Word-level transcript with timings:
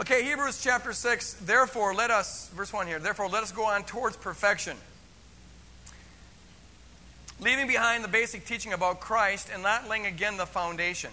Okay, 0.00 0.22
Hebrews 0.22 0.62
chapter 0.62 0.92
6. 0.92 1.38
Therefore, 1.44 1.92
let 1.92 2.12
us, 2.12 2.48
verse 2.50 2.72
1 2.72 2.86
here, 2.86 3.00
therefore, 3.00 3.28
let 3.28 3.42
us 3.42 3.50
go 3.50 3.66
on 3.66 3.82
towards 3.82 4.16
perfection. 4.16 4.76
Leaving 7.40 7.66
behind 7.66 8.04
the 8.04 8.08
basic 8.08 8.44
teaching 8.44 8.72
about 8.72 9.00
Christ 9.00 9.50
and 9.52 9.60
not 9.60 9.88
laying 9.88 10.06
again 10.06 10.36
the 10.36 10.46
foundation. 10.46 11.10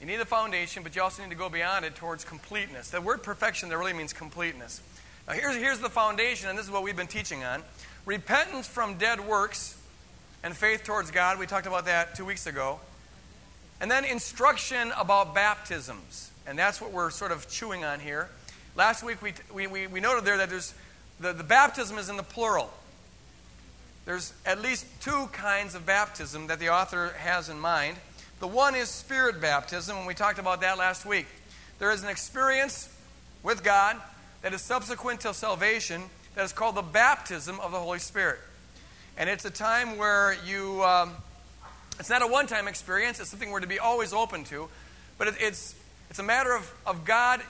You 0.00 0.06
need 0.06 0.16
the 0.16 0.24
foundation, 0.24 0.82
but 0.82 0.96
you 0.96 1.02
also 1.02 1.22
need 1.22 1.28
to 1.28 1.36
go 1.36 1.50
beyond 1.50 1.84
it 1.84 1.96
towards 1.96 2.24
completeness. 2.24 2.88
The 2.88 3.02
word 3.02 3.22
perfection 3.22 3.68
there 3.68 3.78
really 3.78 3.92
means 3.92 4.14
completeness. 4.14 4.80
Now, 5.28 5.34
here's, 5.34 5.56
here's 5.56 5.80
the 5.80 5.90
foundation, 5.90 6.48
and 6.48 6.58
this 6.58 6.64
is 6.64 6.72
what 6.72 6.82
we've 6.82 6.96
been 6.96 7.06
teaching 7.06 7.44
on 7.44 7.62
repentance 8.06 8.66
from 8.66 8.94
dead 8.96 9.20
works 9.20 9.76
and 10.42 10.56
faith 10.56 10.82
towards 10.84 11.10
God. 11.10 11.38
We 11.38 11.44
talked 11.44 11.66
about 11.66 11.84
that 11.84 12.14
two 12.14 12.24
weeks 12.24 12.46
ago. 12.46 12.80
And 13.82 13.90
then 13.90 14.06
instruction 14.06 14.92
about 14.98 15.34
baptisms. 15.34 16.29
And 16.50 16.58
that's 16.58 16.80
what 16.80 16.90
we're 16.90 17.10
sort 17.10 17.30
of 17.30 17.48
chewing 17.48 17.84
on 17.84 18.00
here. 18.00 18.28
Last 18.74 19.04
week 19.04 19.22
we, 19.22 19.34
we, 19.54 19.68
we, 19.68 19.86
we 19.86 20.00
noted 20.00 20.24
there 20.24 20.36
that 20.38 20.50
there's 20.50 20.74
the, 21.20 21.32
the 21.32 21.44
baptism 21.44 21.96
is 21.96 22.08
in 22.08 22.16
the 22.16 22.24
plural. 22.24 22.72
There's 24.04 24.32
at 24.44 24.60
least 24.60 24.84
two 25.00 25.28
kinds 25.30 25.76
of 25.76 25.86
baptism 25.86 26.48
that 26.48 26.58
the 26.58 26.70
author 26.70 27.14
has 27.18 27.48
in 27.48 27.60
mind. 27.60 27.98
The 28.40 28.48
one 28.48 28.74
is 28.74 28.88
spirit 28.88 29.40
baptism, 29.40 29.96
and 29.96 30.08
we 30.08 30.14
talked 30.14 30.40
about 30.40 30.62
that 30.62 30.76
last 30.76 31.06
week. 31.06 31.28
There 31.78 31.92
is 31.92 32.02
an 32.02 32.08
experience 32.08 32.92
with 33.44 33.62
God 33.62 33.96
that 34.42 34.52
is 34.52 34.60
subsequent 34.60 35.20
to 35.20 35.32
salvation 35.32 36.02
that 36.34 36.44
is 36.44 36.52
called 36.52 36.74
the 36.74 36.82
baptism 36.82 37.60
of 37.60 37.70
the 37.70 37.78
Holy 37.78 38.00
Spirit. 38.00 38.40
And 39.16 39.30
it's 39.30 39.44
a 39.44 39.50
time 39.50 39.96
where 39.96 40.36
you, 40.44 40.82
um, 40.82 41.12
it's 42.00 42.10
not 42.10 42.22
a 42.22 42.26
one 42.26 42.48
time 42.48 42.66
experience, 42.66 43.20
it's 43.20 43.30
something 43.30 43.52
we're 43.52 43.60
to 43.60 43.68
be 43.68 43.78
always 43.78 44.12
open 44.12 44.42
to, 44.46 44.68
but 45.16 45.28
it, 45.28 45.34
it's 45.38 45.76
it's 46.10 46.18
a 46.18 46.24
matter 46.24 46.54
of, 46.54 46.70
of 46.84 47.04
God, 47.04 47.40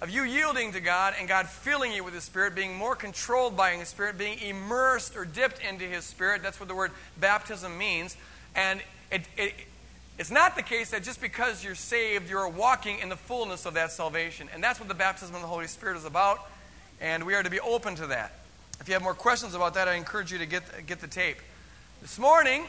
of 0.00 0.10
you 0.10 0.24
yielding 0.24 0.72
to 0.72 0.80
God 0.80 1.14
and 1.18 1.28
God 1.28 1.48
filling 1.48 1.92
you 1.92 2.02
with 2.02 2.12
His 2.12 2.24
Spirit, 2.24 2.56
being 2.56 2.76
more 2.76 2.96
controlled 2.96 3.56
by 3.56 3.72
His 3.72 3.88
Spirit, 3.88 4.18
being 4.18 4.38
immersed 4.40 5.16
or 5.16 5.24
dipped 5.24 5.64
into 5.64 5.84
His 5.84 6.04
Spirit. 6.04 6.42
That's 6.42 6.58
what 6.58 6.68
the 6.68 6.74
word 6.74 6.90
baptism 7.20 7.78
means. 7.78 8.16
And 8.56 8.82
it, 9.12 9.22
it, 9.36 9.54
it's 10.18 10.30
not 10.30 10.56
the 10.56 10.62
case 10.62 10.90
that 10.90 11.04
just 11.04 11.20
because 11.20 11.64
you're 11.64 11.76
saved, 11.76 12.28
you're 12.28 12.48
walking 12.48 12.98
in 12.98 13.08
the 13.08 13.16
fullness 13.16 13.64
of 13.64 13.74
that 13.74 13.92
salvation. 13.92 14.48
And 14.52 14.62
that's 14.62 14.80
what 14.80 14.88
the 14.88 14.94
baptism 14.94 15.36
of 15.36 15.40
the 15.40 15.46
Holy 15.46 15.68
Spirit 15.68 15.96
is 15.96 16.04
about. 16.04 16.40
And 17.00 17.24
we 17.24 17.34
are 17.34 17.42
to 17.44 17.50
be 17.50 17.60
open 17.60 17.94
to 17.94 18.08
that. 18.08 18.32
If 18.80 18.88
you 18.88 18.94
have 18.94 19.02
more 19.02 19.14
questions 19.14 19.54
about 19.54 19.74
that, 19.74 19.86
I 19.86 19.94
encourage 19.94 20.32
you 20.32 20.38
to 20.38 20.46
get, 20.46 20.62
get 20.86 21.00
the 21.00 21.06
tape. 21.06 21.36
This 22.02 22.18
morning, 22.18 22.64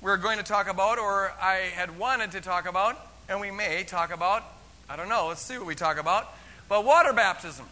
we're 0.00 0.16
going 0.16 0.38
to 0.38 0.44
talk 0.44 0.70
about, 0.70 0.98
or 0.98 1.32
I 1.40 1.70
had 1.74 1.98
wanted 1.98 2.30
to 2.32 2.40
talk 2.40 2.66
about, 2.66 2.98
and 3.28 3.40
we 3.40 3.50
may 3.50 3.84
talk 3.84 4.10
about, 4.10 4.42
I 4.88 4.96
don't 4.96 5.08
know. 5.08 5.26
Let's 5.28 5.42
see 5.42 5.58
what 5.58 5.66
we 5.66 5.74
talk 5.74 5.98
about. 5.98 6.32
But 6.68 6.84
water 6.84 7.12
baptism, 7.12 7.66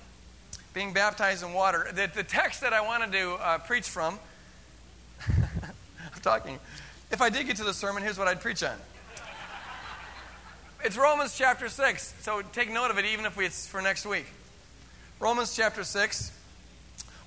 being 0.72 0.92
baptized 0.92 1.44
in 1.44 1.52
water. 1.52 1.88
The, 1.92 2.10
the 2.12 2.24
text 2.24 2.60
that 2.62 2.72
I 2.72 2.80
wanted 2.80 3.12
to 3.12 3.34
uh, 3.34 3.58
preach 3.58 3.88
from, 3.88 4.18
I'm 5.28 6.20
talking. 6.22 6.58
If 7.10 7.20
I 7.22 7.30
did 7.30 7.46
get 7.46 7.56
to 7.56 7.64
the 7.64 7.74
sermon, 7.74 8.02
here's 8.02 8.18
what 8.18 8.28
I'd 8.28 8.40
preach 8.40 8.62
on. 8.62 8.76
It's 10.84 10.96
Romans 10.98 11.36
chapter 11.38 11.68
6. 11.68 12.14
So 12.20 12.42
take 12.52 12.70
note 12.70 12.90
of 12.90 12.98
it, 12.98 13.04
even 13.06 13.24
if 13.24 13.38
it's 13.40 13.66
for 13.66 13.80
next 13.80 14.04
week. 14.04 14.26
Romans 15.18 15.56
chapter 15.56 15.82
6. 15.82 16.32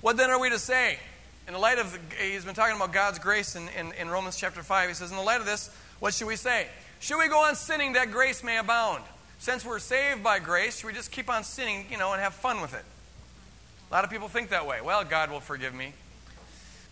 What 0.00 0.16
then 0.16 0.30
are 0.30 0.38
we 0.38 0.50
to 0.50 0.58
say? 0.58 0.98
In 1.48 1.54
the 1.54 1.58
light 1.58 1.78
of, 1.78 1.92
the, 1.92 1.98
he's 2.22 2.44
been 2.44 2.54
talking 2.54 2.76
about 2.76 2.92
God's 2.92 3.18
grace 3.18 3.56
in, 3.56 3.68
in, 3.70 3.92
in 3.94 4.10
Romans 4.10 4.36
chapter 4.36 4.62
5. 4.62 4.88
He 4.88 4.94
says, 4.94 5.10
In 5.10 5.16
the 5.16 5.22
light 5.22 5.40
of 5.40 5.46
this, 5.46 5.74
what 5.98 6.14
should 6.14 6.28
we 6.28 6.36
say? 6.36 6.68
Should 7.00 7.18
we 7.18 7.28
go 7.28 7.42
on 7.44 7.56
sinning 7.56 7.94
that 7.94 8.12
grace 8.12 8.44
may 8.44 8.58
abound? 8.58 9.02
Since 9.38 9.64
we're 9.64 9.78
saved 9.78 10.22
by 10.22 10.38
grace, 10.38 10.78
should 10.78 10.86
we 10.86 10.92
just 10.92 11.10
keep 11.10 11.30
on 11.30 11.44
sinning, 11.44 11.86
you 11.90 11.98
know, 11.98 12.12
and 12.12 12.20
have 12.20 12.34
fun 12.34 12.60
with 12.60 12.74
it? 12.74 12.84
A 13.90 13.94
lot 13.94 14.04
of 14.04 14.10
people 14.10 14.28
think 14.28 14.50
that 14.50 14.66
way. 14.66 14.80
Well, 14.82 15.04
God 15.04 15.30
will 15.30 15.40
forgive 15.40 15.74
me. 15.74 15.92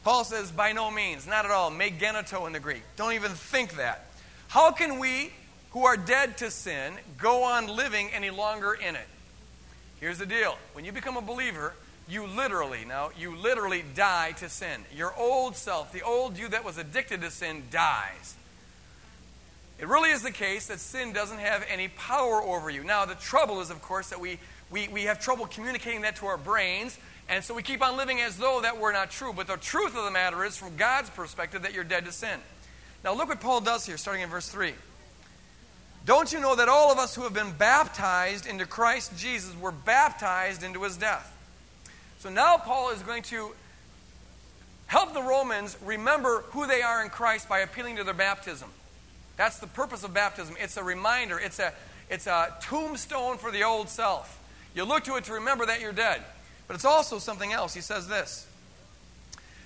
Paul 0.05 0.25
says, 0.25 0.51
by 0.53 0.73
no 0.73 0.91
means, 0.91 1.27
not 1.27 1.45
at 1.45 1.51
all. 1.51 1.71
Me 1.71 1.91
genoito 1.91 2.47
in 2.47 2.53
the 2.53 2.61
Greek. 2.61 2.83
Don't 2.97 3.13
even 3.13 3.33
think 3.33 3.77
that. 3.77 4.07
How 4.49 4.71
can 4.71 4.99
we, 4.99 5.33
who 5.71 5.85
are 5.85 5.97
dead 5.97 6.39
to 6.39 6.51
sin, 6.51 6.95
go 7.19 7.43
on 7.43 7.67
living 7.67 8.11
any 8.15 8.31
longer 8.31 8.73
in 8.75 8.95
it? 8.95 9.07
Here's 10.01 10.19
the 10.19 10.27
deal. 10.27 10.57
When 10.75 10.85
you 10.85 10.93
become 10.93 11.17
a 11.17 11.23
believer, 11.23 11.75
you 12.09 12.27
literally, 12.27 12.85
now, 12.87 13.11
you 13.19 13.35
literally 13.35 13.83
die 13.95 14.33
to 14.39 14.49
sin. 14.49 14.83
Your 14.95 15.13
old 15.17 15.57
self, 15.57 15.93
the 15.93 16.03
old 16.03 16.39
you 16.39 16.49
that 16.49 16.65
was 16.65 16.79
addicted 16.79 17.21
to 17.23 17.31
sin, 17.31 17.65
dies. 17.71 18.37
It 19.79 19.89
really 19.89 20.11
is 20.11 20.23
the 20.23 20.31
case 20.31 20.69
that 20.69 20.81
sin 20.81 21.13
doesn't 21.13 21.39
have 21.39 21.65
any 21.69 21.89
power 21.89 22.43
over 22.43 22.71
you. 22.71 22.83
Now, 22.83 23.05
the 23.05 23.15
trouble 23.15 23.61
is, 23.61 23.71
of 23.71 23.83
course, 23.83 24.09
that 24.09 24.21
we, 24.21 24.39
we, 24.71 24.89
we 24.89 25.03
have 25.03 25.21
trouble 25.21 25.47
communicating 25.47 26.03
that 26.03 26.17
to 26.17 26.27
our 26.27 26.39
brains, 26.39 26.99
and 27.29 27.45
so 27.45 27.55
we 27.55 27.63
keep 27.63 27.83
on 27.83 27.97
living 27.97 28.21
as 28.21 28.39
though 28.39 28.61
that 28.63 28.79
were 28.79 28.93
not 28.93 29.11
true. 29.11 29.33
But 29.35 29.49
the 29.49 29.57
truth 29.57 29.97
of 29.97 30.05
the 30.05 30.11
matter 30.11 30.45
is, 30.45 30.57
from 30.57 30.77
God's 30.77 31.11
perspective, 31.11 31.63
that 31.63 31.75
you're 31.75 31.85
dead 31.85 32.07
to 32.07 32.13
sin. 32.13 32.41
Now, 33.05 33.15
look 33.15 33.29
what 33.29 33.41
Paul 33.41 33.61
does 33.61 33.85
here, 33.85 33.99
starting 33.99 34.23
in 34.23 34.31
verse 34.31 34.49
3. 34.49 34.73
Don't 36.07 36.33
you 36.33 36.41
know 36.41 36.55
that 36.55 36.69
all 36.69 36.93
of 36.93 36.99
us 36.99 37.17
who 37.17 37.23
have 37.23 37.35
been 37.35 37.53
baptized 37.53 38.47
into 38.47 38.65
Christ 38.65 39.19
Jesus 39.19 39.55
were 39.59 39.73
baptized 39.73 40.63
into 40.63 40.85
his 40.85 40.97
death? 40.97 41.33
So 42.21 42.31
now 42.31 42.57
Paul 42.57 42.91
is 42.91 43.03
going 43.03 43.25
to 43.25 43.53
help 44.87 45.15
the 45.15 45.23
Romans 45.23 45.77
remember 45.85 46.45
who 46.51 46.67
they 46.67 46.81
are 46.81 47.03
in 47.03 47.11
Christ 47.11 47.49
by 47.49 47.59
appealing 47.59 47.97
to 47.97 48.05
their 48.05 48.15
baptism. 48.15 48.71
That's 49.37 49.59
the 49.59 49.67
purpose 49.67 50.05
of 50.05 50.15
baptism. 50.15 50.57
It's 50.59 50.77
a 50.77 50.85
reminder, 50.85 51.39
it's 51.39 51.59
a, 51.59 51.73
it's 52.09 52.27
a 52.27 52.55
tombstone 52.61 53.39
for 53.39 53.51
the 53.51 53.65
old 53.65 53.89
self. 53.89 54.43
You 54.75 54.85
look 54.85 55.05
to 55.05 55.17
it 55.17 55.25
to 55.25 55.35
remember 55.35 55.67
that 55.67 55.81
you're 55.81 55.93
dead. 55.93 56.23
But 56.67 56.75
it's 56.75 56.85
also 56.85 57.19
something 57.19 57.53
else. 57.53 57.75
He 57.75 57.81
says 57.81 58.09
this 58.09 58.47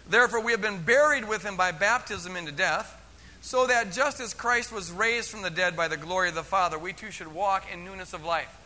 Therefore, 0.09 0.41
we 0.41 0.53
have 0.53 0.61
been 0.61 0.83
buried 0.83 1.29
with 1.29 1.45
him 1.45 1.57
by 1.57 1.73
baptism 1.73 2.37
into 2.37 2.53
death, 2.53 2.97
so 3.43 3.67
that 3.67 3.93
just 3.93 4.21
as 4.21 4.35
Christ 4.35 4.73
was 4.73 4.91
raised 4.91 5.31
from 5.31 5.43
the 5.43 5.51
dead 5.51 5.77
by 5.77 5.89
the 5.89 5.97
glory 5.97 6.29
of 6.29 6.35
the 6.35 6.43
Father, 6.43 6.79
we 6.79 6.93
too 6.93 7.11
should 7.11 7.33
walk 7.33 7.65
in 7.73 7.85
newness 7.85 8.13
of 8.13 8.25
life. 8.25 8.57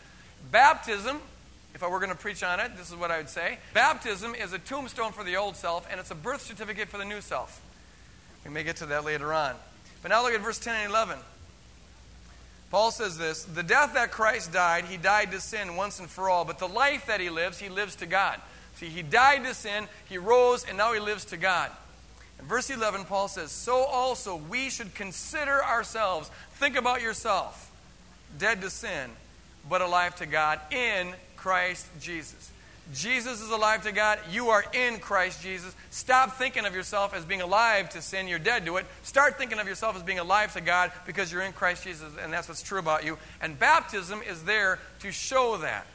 Baptism, 0.50 1.20
if 1.74 1.82
I 1.82 1.88
were 1.88 1.98
going 1.98 2.10
to 2.10 2.16
preach 2.16 2.42
on 2.42 2.60
it, 2.60 2.76
this 2.76 2.90
is 2.90 2.96
what 2.96 3.10
I 3.10 3.18
would 3.18 3.28
say. 3.28 3.58
Baptism 3.72 4.34
is 4.34 4.52
a 4.52 4.58
tombstone 4.58 5.12
for 5.12 5.22
the 5.22 5.36
old 5.36 5.56
self, 5.56 5.86
and 5.90 6.00
it's 6.00 6.10
a 6.10 6.14
birth 6.14 6.42
certificate 6.42 6.88
for 6.88 6.98
the 6.98 7.04
new 7.04 7.20
self. 7.20 7.62
We 8.44 8.50
may 8.50 8.64
get 8.64 8.76
to 8.76 8.86
that 8.86 9.04
later 9.04 9.32
on. 9.32 9.54
But 10.04 10.10
now 10.10 10.22
look 10.22 10.34
at 10.34 10.42
verse 10.42 10.58
10 10.58 10.74
and 10.74 10.90
11. 10.90 11.16
Paul 12.70 12.90
says 12.90 13.16
this 13.16 13.44
The 13.44 13.62
death 13.62 13.94
that 13.94 14.10
Christ 14.10 14.52
died, 14.52 14.84
he 14.84 14.98
died 14.98 15.30
to 15.32 15.40
sin 15.40 15.76
once 15.76 15.98
and 15.98 16.10
for 16.10 16.28
all, 16.28 16.44
but 16.44 16.58
the 16.58 16.68
life 16.68 17.06
that 17.06 17.20
he 17.20 17.30
lives, 17.30 17.58
he 17.58 17.70
lives 17.70 17.96
to 17.96 18.06
God. 18.06 18.38
See, 18.76 18.90
he 18.90 19.00
died 19.00 19.44
to 19.44 19.54
sin, 19.54 19.88
he 20.06 20.18
rose, 20.18 20.66
and 20.68 20.76
now 20.76 20.92
he 20.92 21.00
lives 21.00 21.24
to 21.26 21.38
God. 21.38 21.70
In 22.38 22.44
verse 22.44 22.68
11, 22.68 23.06
Paul 23.06 23.28
says, 23.28 23.50
So 23.50 23.78
also 23.78 24.36
we 24.36 24.68
should 24.68 24.94
consider 24.94 25.64
ourselves, 25.64 26.30
think 26.56 26.76
about 26.76 27.00
yourself, 27.00 27.72
dead 28.38 28.60
to 28.60 28.68
sin, 28.68 29.08
but 29.70 29.80
alive 29.80 30.16
to 30.16 30.26
God 30.26 30.60
in 30.70 31.14
Christ 31.36 31.86
Jesus. 31.98 32.50
Jesus 32.92 33.40
is 33.40 33.50
alive 33.50 33.82
to 33.84 33.92
God. 33.92 34.18
You 34.30 34.50
are 34.50 34.64
in 34.74 34.98
Christ 34.98 35.42
Jesus. 35.42 35.74
Stop 35.90 36.36
thinking 36.36 36.66
of 36.66 36.74
yourself 36.74 37.14
as 37.14 37.24
being 37.24 37.40
alive 37.40 37.88
to 37.90 38.02
sin. 38.02 38.28
You're 38.28 38.38
dead 38.38 38.66
to 38.66 38.76
it. 38.76 38.86
Start 39.02 39.38
thinking 39.38 39.58
of 39.58 39.66
yourself 39.66 39.96
as 39.96 40.02
being 40.02 40.18
alive 40.18 40.52
to 40.54 40.60
God 40.60 40.92
because 41.06 41.32
you're 41.32 41.42
in 41.42 41.52
Christ 41.52 41.84
Jesus, 41.84 42.12
and 42.20 42.32
that's 42.32 42.46
what's 42.46 42.62
true 42.62 42.78
about 42.78 43.04
you. 43.04 43.16
And 43.40 43.58
baptism 43.58 44.20
is 44.22 44.44
there 44.44 44.78
to 45.00 45.10
show 45.12 45.56
that. 45.58 45.86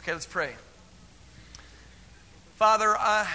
Okay, 0.00 0.12
let's 0.12 0.26
pray. 0.26 0.52
Father, 2.56 2.94
uh, 2.96 3.26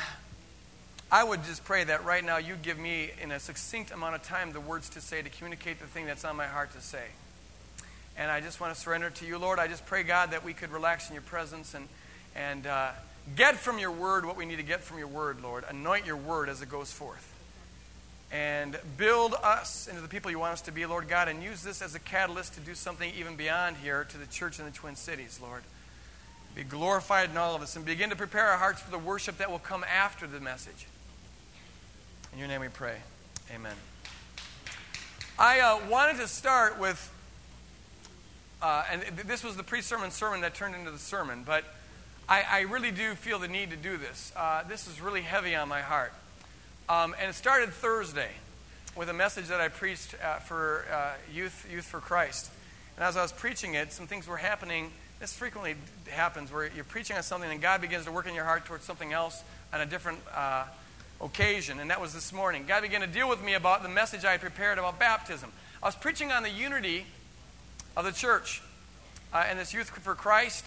I 1.12 1.24
would 1.24 1.44
just 1.44 1.66
pray 1.66 1.84
that 1.84 2.06
right 2.06 2.24
now 2.24 2.38
you 2.38 2.56
give 2.56 2.80
me, 2.80 3.12
in 3.22 3.32
a 3.32 3.40
succinct 3.40 3.92
amount 3.92 4.16
of 4.16 4.24
time, 4.24 4.54
the 4.54 4.62
words 4.62 4.90
to 4.90 5.02
say 5.02 5.22
to 5.22 5.30
communicate 5.30 5.80
the 5.80 5.88
thing 5.88 6.06
that's 6.06 6.24
on 6.24 6.38
my 6.38 6.48
heart 6.48 6.72
to 6.74 6.82
say. 6.82 7.06
And 8.18 8.32
I 8.32 8.40
just 8.42 8.62
want 8.62 8.74
to 8.74 8.80
surrender 8.80 9.10
to 9.10 9.26
you, 9.26 9.38
Lord. 9.38 9.60
I 9.60 9.68
just 9.68 9.86
pray, 9.86 10.04
God, 10.04 10.32
that 10.32 10.46
we 10.46 10.54
could 10.54 10.72
relax 10.72 11.10
in 11.10 11.16
your 11.16 11.24
presence 11.24 11.74
and 11.74 11.88
and 12.40 12.66
uh, 12.66 12.92
get 13.36 13.58
from 13.58 13.80
your 13.80 13.92
word 13.92 14.26
what 14.26 14.38
we 14.38 14.46
need 14.46 14.58
to 14.58 14.64
get 14.64 14.82
from 14.82 14.98
your 14.98 15.08
word, 15.08 15.42
Lord. 15.44 15.66
Anoint 15.68 16.06
your 16.06 16.16
word 16.16 16.48
as 16.48 16.62
it 16.62 16.70
goes 16.70 16.92
forth. 16.92 17.26
And 18.32 18.78
build 18.98 19.34
us 19.44 19.88
into 19.88 20.02
the 20.02 20.08
people 20.08 20.32
you 20.32 20.40
want 20.40 20.54
us 20.54 20.62
to 20.62 20.72
be, 20.72 20.86
Lord 20.86 21.10
God, 21.10 21.28
and 21.28 21.44
use 21.44 21.64
this 21.64 21.82
as 21.82 21.96
a 21.96 22.00
catalyst 22.00 22.54
to 22.54 22.62
do 22.62 22.76
something 22.76 23.12
even 23.18 23.36
beyond 23.36 23.78
here 23.78 24.06
to 24.06 24.18
the 24.18 24.28
church 24.28 24.60
in 24.60 24.66
the 24.66 24.72
Twin 24.72 24.96
Cities, 24.96 25.40
Lord. 25.42 25.64
Be 26.56 26.64
glorified 26.64 27.30
in 27.30 27.38
all 27.38 27.56
of 27.56 27.62
us 27.62 27.76
and 27.76 27.86
begin 27.86 28.10
to 28.12 28.16
prepare 28.16 28.46
our 28.48 28.58
hearts 28.58 28.82
for 28.82 28.92
the 28.92 29.00
worship 29.00 29.38
that 29.40 29.52
will 29.52 29.60
come 29.60 29.84
after 29.84 30.26
the 30.26 30.40
message. 30.40 30.88
In 32.32 32.40
your 32.40 32.48
name 32.48 32.62
we 32.62 32.68
pray. 32.70 32.98
Amen. 33.54 33.76
I 35.38 35.60
uh, 35.60 35.80
wanted 35.90 36.18
to 36.18 36.28
start 36.28 36.80
with, 36.80 37.12
uh, 38.62 38.84
and 38.92 39.02
this 39.26 39.44
was 39.44 39.58
the 39.58 39.64
pre 39.64 39.82
sermon 39.82 40.12
sermon 40.12 40.42
that 40.42 40.54
turned 40.54 40.76
into 40.76 40.92
the 40.92 41.00
sermon, 41.00 41.44
but 41.46 41.64
I, 42.30 42.44
I 42.50 42.60
really 42.62 42.92
do 42.92 43.16
feel 43.16 43.40
the 43.40 43.48
need 43.48 43.72
to 43.72 43.76
do 43.76 43.98
this. 43.98 44.32
Uh, 44.36 44.64
this 44.64 44.88
is 44.88 45.02
really 45.02 45.22
heavy 45.22 45.56
on 45.56 45.68
my 45.68 45.82
heart. 45.82 46.14
Um, 46.88 47.14
and 47.20 47.30
it 47.30 47.34
started 47.34 47.70
Thursday 47.70 48.30
with 48.96 49.10
a 49.10 49.14
message 49.14 49.48
that 49.48 49.60
I 49.60 49.68
preached 49.68 50.16
uh, 50.24 50.36
for 50.36 50.86
uh, 50.94 51.14
youth, 51.34 51.68
youth 51.72 51.86
for 51.86 52.00
Christ. 52.00 52.50
And 52.96 53.04
as 53.04 53.18
I 53.18 53.22
was 53.22 53.32
preaching 53.32 53.74
it, 53.74 53.92
some 53.92 54.08
things 54.08 54.28
were 54.28 54.38
happening 54.38 54.92
this 55.20 55.34
frequently 55.34 55.76
happens 56.08 56.52
where 56.52 56.70
you're 56.74 56.86
preaching 56.86 57.18
on 57.18 57.24
something 57.24 57.52
and 57.52 57.62
God 57.62 57.82
begins 57.82 58.06
to 58.06 58.12
work 58.12 58.28
in 58.28 58.34
your 58.34 58.46
heart 58.46 58.66
towards 58.66 58.86
something 58.86 59.12
else 59.12 59.44
on 59.74 59.82
a 59.82 59.86
different 59.86 60.20
uh, 60.34 60.64
occasion. 61.20 61.82
And 61.82 61.90
that 61.90 62.00
was 62.00 62.14
this 62.14 62.32
morning. 62.32 62.64
God 62.66 62.84
began 62.84 63.02
to 63.02 63.08
deal 63.08 63.28
with 63.28 63.44
me 63.44 63.54
about 63.54 63.84
the 63.84 63.90
message 63.90 64.24
I 64.24 64.32
had 64.32 64.40
prepared 64.40 64.78
about 64.78 64.98
baptism. 64.98 65.52
I 65.84 65.88
was 65.88 65.96
preaching 65.96 66.32
on 66.32 66.44
the 66.44 66.50
unity 66.50 67.06
of 67.98 68.06
the 68.06 68.14
church 68.14 68.62
uh, 69.34 69.44
and 69.46 69.60
this 69.60 69.74
Youth 69.74 69.90
for 69.90 70.16
Christ 70.16 70.64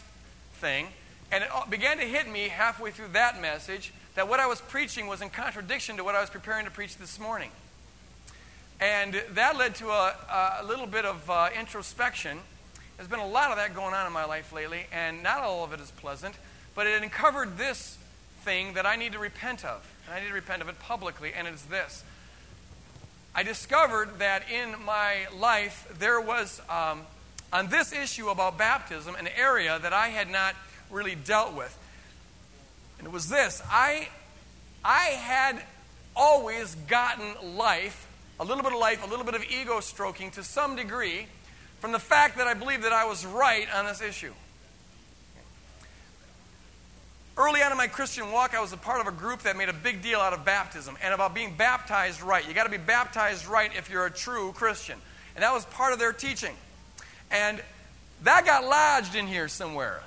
thing. 0.57 0.89
And 1.33 1.43
it 1.43 1.51
began 1.71 1.97
to 1.97 2.05
hit 2.05 2.31
me 2.31 2.49
halfway 2.49 2.91
through 2.91 3.09
that 3.15 3.41
message 3.41 3.91
that 4.17 4.29
what 4.29 4.39
I 4.39 4.47
was 4.47 4.61
preaching 4.61 5.07
was 5.07 5.23
in 5.23 5.31
contradiction 5.31 5.97
to 5.97 6.05
what 6.05 6.15
I 6.15 6.21
was 6.21 6.29
preparing 6.29 6.67
to 6.67 6.71
preach 6.71 6.99
this 6.99 7.19
morning. 7.19 7.51
And 8.79 9.15
that 9.31 9.57
led 9.57 9.75
to 9.77 9.89
a, 9.89 10.15
a 10.61 10.65
little 10.67 10.87
bit 10.87 11.07
of 11.07 11.31
uh, 11.31 11.49
introspection. 11.59 12.39
There's 12.99 13.09
been 13.09 13.19
a 13.19 13.27
lot 13.27 13.51
of 13.51 13.57
that 13.57 13.75
going 13.75 13.95
on 13.95 14.07
in 14.07 14.13
my 14.13 14.27
life 14.27 14.53
lately, 14.53 14.85
and 14.93 15.23
not 15.23 15.39
all 15.39 15.65
of 15.65 15.73
it 15.73 15.81
is 15.81 15.91
pleasant, 15.93 16.35
but 16.75 16.87
it 16.87 17.03
uncovered 17.03 17.57
this 17.57 17.97
thing 18.43 18.75
that 18.75 18.85
I 18.85 18.97
need 18.97 19.13
to 19.13 19.19
repent 19.19 19.65
of. 19.65 19.89
And 20.05 20.15
I 20.15 20.21
need 20.21 20.29
to 20.29 20.35
repent 20.35 20.61
of 20.61 20.69
it 20.69 20.79
publicly, 20.81 21.33
and 21.35 21.49
it's 21.49 21.63
this. 21.63 22.05
I 23.35 23.43
discovered 23.43 24.19
that 24.19 24.51
in 24.51 24.75
my 24.85 25.29
life 25.35 25.91
there 25.99 26.21
was, 26.21 26.61
um, 26.69 27.03
on 27.55 27.69
this 27.69 27.91
issue 27.95 28.29
about 28.29 28.59
baptism, 28.59 29.15
an 29.15 29.29
area 29.35 29.79
that 29.79 29.95
I 29.95 30.09
had 30.09 30.29
not 30.29 30.55
really 30.93 31.15
dealt 31.15 31.55
with. 31.55 31.77
And 32.99 33.07
it 33.07 33.13
was 33.13 33.29
this 33.29 33.61
I, 33.69 34.09
I 34.85 35.07
had 35.07 35.63
always 36.15 36.75
gotten 36.87 37.57
life, 37.57 38.07
a 38.39 38.45
little 38.45 38.63
bit 38.63 38.73
of 38.73 38.79
life, 38.79 39.05
a 39.05 39.11
little 39.11 39.25
bit 39.25 39.35
of 39.35 39.45
ego 39.51 39.81
stroking 39.81 40.31
to 40.33 40.45
some 40.45 40.77
degree, 40.77 41.27
from 41.81 41.91
the 41.91 41.99
fact 41.99 42.37
that 42.37 42.47
I 42.47 42.55
believed 42.55 42.85
that 42.85 42.93
I 42.93 43.07
was 43.07 43.27
right 43.27 43.67
on 43.75 43.87
this 43.87 44.01
issue. 44.01 44.33
Early 47.37 47.63
on 47.63 47.73
in 47.73 47.79
my 47.79 47.87
Christian 47.87 48.31
walk, 48.31 48.55
I 48.55 48.61
was 48.61 48.75
a 48.75 48.77
part 48.77 49.01
of 49.01 49.07
a 49.07 49.17
group 49.17 49.41
that 49.43 49.57
made 49.57 49.71
a 49.71 49.73
big 49.73 50.03
deal 50.03 50.21
out 50.21 50.35
of 50.35 50.45
baptism 50.45 50.99
and 51.03 51.15
about 51.15 51.35
being 51.35 51.55
baptized 51.57 52.23
right. 52.23 52.47
You 52.47 52.53
got 52.53 52.65
to 52.65 52.71
be 52.71 52.77
baptized 52.77 53.47
right 53.47 53.71
if 53.75 53.89
you're 53.89 54.05
a 54.05 54.11
true 54.11 54.53
Christian. 54.53 54.99
And 55.35 55.43
that 55.43 55.53
was 55.53 55.65
part 55.65 55.95
of 55.95 55.99
their 55.99 56.13
teaching. 56.13 56.55
And 57.31 57.63
that 58.25 58.45
got 58.45 58.65
lodged 58.65 59.15
in 59.15 59.27
here 59.27 59.49
somewhere. 59.49 60.03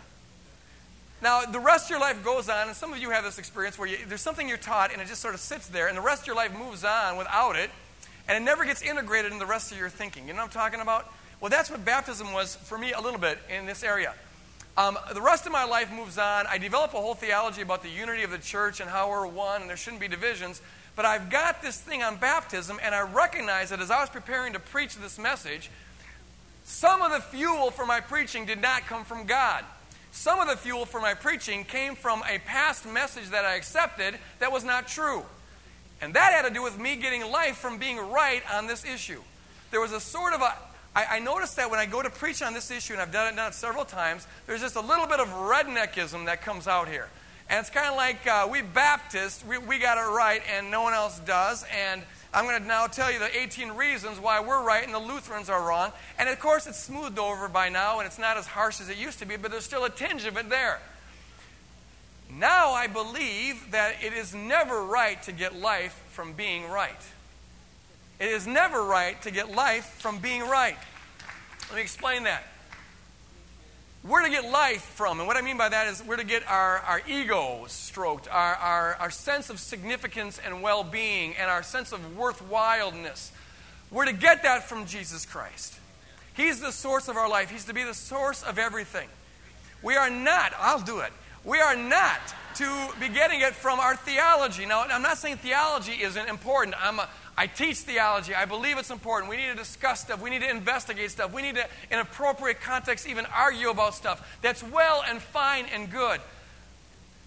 Now, 1.22 1.46
the 1.46 1.60
rest 1.60 1.86
of 1.86 1.90
your 1.92 2.00
life 2.00 2.24
goes 2.24 2.50
on, 2.50 2.68
and 2.68 2.76
some 2.76 2.94
of 2.94 3.00
you 3.00 3.10
have 3.10 3.24
this 3.24 3.38
experience 3.38 3.80
where 3.80 3.88
you, 3.88 3.98
there's 4.08 4.22
something 4.22 4.48
you're 4.48 4.58
taught 4.58 4.92
and 4.92 5.02
it 5.02 5.08
just 5.08 5.22
sort 5.22 5.34
of 5.34 5.40
sits 5.40 5.68
there, 5.68 5.88
and 5.88 5.98
the 5.98 6.02
rest 6.02 6.22
of 6.22 6.28
your 6.28 6.36
life 6.36 6.54
moves 6.58 6.84
on 6.84 7.18
without 7.18 7.56
it, 7.56 7.70
and 8.28 8.38
it 8.38 8.46
never 8.46 8.66
gets 8.66 8.82
integrated 8.82 9.32
in 9.32 9.40
the 9.40 9.46
rest 9.46 9.72
of 9.72 9.78
your 9.78 9.90
thinking. 9.90 10.28
You 10.28 10.34
know 10.34 10.40
what 10.40 10.56
I'm 10.56 10.62
talking 10.62 10.82
about? 10.82 11.12
Well, 11.40 11.50
that's 11.50 11.70
what 11.70 11.86
baptism 11.86 12.34
was 12.34 12.56
for 12.56 12.78
me 12.78 12.92
a 12.92 13.00
little 13.00 13.20
bit 13.20 13.40
in 13.50 13.66
this 13.66 13.84
area. 13.84 14.14
Um, 14.78 14.98
the 15.14 15.22
rest 15.22 15.46
of 15.46 15.54
my 15.54 15.64
life 15.64 15.92
moves 15.92 16.18
on. 16.18 16.46
I 16.48 16.58
develop 16.58 16.94
a 16.94 16.98
whole 16.98 17.14
theology 17.14 17.62
about 17.62 17.82
the 17.82 17.90
unity 17.90 18.24
of 18.24 18.32
the 18.32 18.38
church 18.38 18.82
and 18.82 18.90
how 18.90 19.10
we're 19.10 19.26
one 19.26 19.62
and 19.62 19.70
there 19.70 19.78
shouldn't 19.78 20.02
be 20.02 20.10
divisions. 20.10 20.62
But 20.98 21.06
I've 21.06 21.30
got 21.30 21.62
this 21.62 21.80
thing 21.80 22.04
on 22.04 22.18
baptism, 22.18 22.80
and 22.82 22.96
I 22.96 23.02
recognize 23.02 23.70
that 23.70 23.82
as 23.82 23.92
I 23.92 24.00
was 24.00 24.10
preparing 24.10 24.54
to 24.54 24.60
preach 24.60 24.96
this 24.96 25.20
message, 25.20 25.70
some 26.64 27.02
of 27.02 27.12
the 27.12 27.20
fuel 27.20 27.70
for 27.70 27.86
my 27.86 28.00
preaching 28.00 28.46
did 28.46 28.62
not 28.62 28.84
come 28.84 29.04
from 29.04 29.26
God. 29.26 29.64
Some 30.16 30.40
of 30.40 30.48
the 30.48 30.56
fuel 30.56 30.86
for 30.86 31.02
my 31.02 31.14
preaching 31.14 31.66
came 31.66 31.94
from 31.94 32.24
a 32.24 32.40
past 32.40 32.88
message 32.88 33.32
that 33.32 33.44
I 33.44 33.56
accepted 33.56 34.18
that 34.40 34.50
was 34.50 34.64
not 34.64 34.88
true. 34.88 35.24
And 36.02 36.14
that 36.14 36.32
had 36.32 36.48
to 36.48 36.54
do 36.54 36.64
with 36.64 36.80
me 36.80 36.96
getting 36.96 37.30
life 37.30 37.58
from 37.58 37.78
being 37.78 37.98
right 37.98 38.42
on 38.54 38.66
this 38.66 38.86
issue. 38.86 39.22
There 39.72 39.82
was 39.82 39.92
a 39.92 40.00
sort 40.00 40.34
of 40.34 40.42
a 40.42 40.56
I, 40.96 41.20
noticed 41.20 41.58
that 41.58 41.70
when 41.70 41.82
I 41.82 41.86
go 41.86 42.02
to 42.02 42.10
preach 42.10 42.42
on 42.42 42.54
this 42.54 42.72
issue, 42.72 42.94
and 42.94 43.02
I've 43.02 43.12
done 43.12 43.34
it, 43.34 43.36
done 43.36 43.50
it 43.50 43.54
several 43.54 43.84
times, 43.84 44.26
there's 44.48 44.62
just 44.62 44.78
a 44.78 44.82
little 44.82 45.06
bit 45.06 45.20
of 45.20 45.28
redneckism 45.28 46.28
that 46.28 46.42
comes 46.42 46.66
out 46.70 46.88
here. 46.88 47.10
And 47.50 47.60
it's 47.60 47.70
kind 47.70 47.90
of 47.90 47.98
like 47.98 48.26
uh, 48.26 48.48
we 48.50 48.62
Baptists, 48.62 49.44
we, 49.46 49.58
we 49.58 49.78
got 49.78 49.98
it 49.98 50.10
right 50.10 50.42
and 50.56 50.72
no 50.72 50.82
one 50.82 50.94
else 50.94 51.20
does. 51.20 51.66
And 51.90 52.02
I'm 52.36 52.44
going 52.44 52.62
to 52.62 52.68
now 52.68 52.88
tell 52.88 53.10
you 53.10 53.18
the 53.18 53.34
18 53.36 53.72
reasons 53.72 54.20
why 54.20 54.42
we're 54.42 54.62
right 54.62 54.84
and 54.84 54.94
the 54.94 55.00
Lutherans 55.00 55.50
are 55.50 55.66
wrong. 55.66 55.94
And 56.20 56.28
of 56.28 56.38
course, 56.38 56.68
it's 56.68 56.78
smoothed 56.78 57.18
over 57.18 57.48
by 57.48 57.70
now 57.70 58.00
and 58.00 58.06
it's 58.06 58.20
not 58.20 58.36
as 58.36 58.46
harsh 58.46 58.82
as 58.82 58.90
it 58.90 58.98
used 58.98 59.20
to 59.20 59.26
be, 59.26 59.38
but 59.38 59.52
there's 59.52 59.64
still 59.64 59.86
a 59.86 59.90
tinge 59.90 60.26
of 60.26 60.36
it 60.36 60.50
there. 60.50 60.82
Now 62.30 62.72
I 62.72 62.88
believe 62.88 63.72
that 63.72 64.04
it 64.04 64.12
is 64.12 64.36
never 64.36 64.84
right 64.84 65.24
to 65.24 65.32
get 65.32 65.56
life 65.56 65.98
from 66.10 66.34
being 66.34 66.70
right. 66.70 66.92
It 68.20 68.28
is 68.28 68.46
never 68.46 68.84
right 68.84 69.22
to 69.22 69.32
get 69.32 69.56
life 69.56 69.86
from 70.00 70.20
being 70.20 70.42
right. 70.42 70.78
Let 71.70 71.76
me 71.78 71.82
explain 71.82 72.24
that. 72.24 72.44
Where 74.08 74.24
to 74.24 74.30
get 74.30 74.46
life 74.46 74.84
from, 74.84 75.20
and 75.20 75.28
what 75.28 75.36
I 75.36 75.42
mean 75.42 75.58
by 75.58 75.68
that 75.70 75.88
is 75.88 76.00
where 76.02 76.18
to 76.18 76.24
get 76.24 76.48
our, 76.48 76.78
our 76.78 77.02
ego 77.08 77.66
stroked, 77.68 78.28
our, 78.28 78.54
our, 78.56 78.96
our 79.00 79.10
sense 79.10 79.50
of 79.50 79.60
significance 79.60 80.40
and 80.46 80.62
well 80.62 80.84
being, 80.84 81.34
and 81.38 81.50
our 81.50 81.64
sense 81.64 81.92
of 81.92 82.16
worthwhileness. 82.16 83.32
We're 83.90 84.06
to 84.06 84.14
get 84.14 84.44
that 84.44 84.70
from 84.70 84.86
Jesus 84.86 85.26
Christ. 85.26 85.80
He's 86.36 86.60
the 86.60 86.72
source 86.72 87.08
of 87.08 87.18
our 87.18 87.28
life, 87.28 87.50
He's 87.50 87.66
to 87.66 87.74
be 87.74 87.84
the 87.84 87.96
source 87.96 88.44
of 88.44 88.60
everything. 88.60 89.10
We 89.82 89.96
are 89.96 90.10
not, 90.10 90.54
I'll 90.60 90.82
do 90.82 91.00
it, 91.00 91.12
we 91.44 91.60
are 91.60 91.76
not 91.76 92.20
to 92.56 92.90
be 93.00 93.10
getting 93.10 93.42
it 93.42 93.54
from 93.54 93.80
our 93.80 93.96
theology. 93.96 94.68
Now, 94.68 94.84
I'm 94.84 95.02
not 95.02 95.18
saying 95.18 95.38
theology 95.38 95.94
isn't 96.02 96.30
important. 96.30 96.76
I'm 96.80 97.00
a, 97.00 97.10
I 97.38 97.48
teach 97.48 97.78
theology. 97.80 98.34
I 98.34 98.46
believe 98.46 98.78
it's 98.78 98.92
important. 98.92 99.30
We 99.30 99.38
need 99.38 99.50
to 99.50 99.56
discuss 99.56 100.02
stuff. 100.02 100.22
We 100.22 100.30
need 100.30 100.42
to 100.42 100.50
investigate 100.50 101.12
stuff. 101.12 101.34
We 101.34 101.42
need 101.42 101.56
to, 101.56 101.68
in 101.92 102.00
appropriate 102.00 102.62
context, 102.62 103.08
even 103.08 103.26
argue 103.26 103.70
about 103.70 103.94
stuff. 103.94 104.38
That's 104.42 104.64
well 104.64 105.04
and 105.08 105.22
fine 105.22 105.66
and 105.66 105.92
good. 105.92 106.22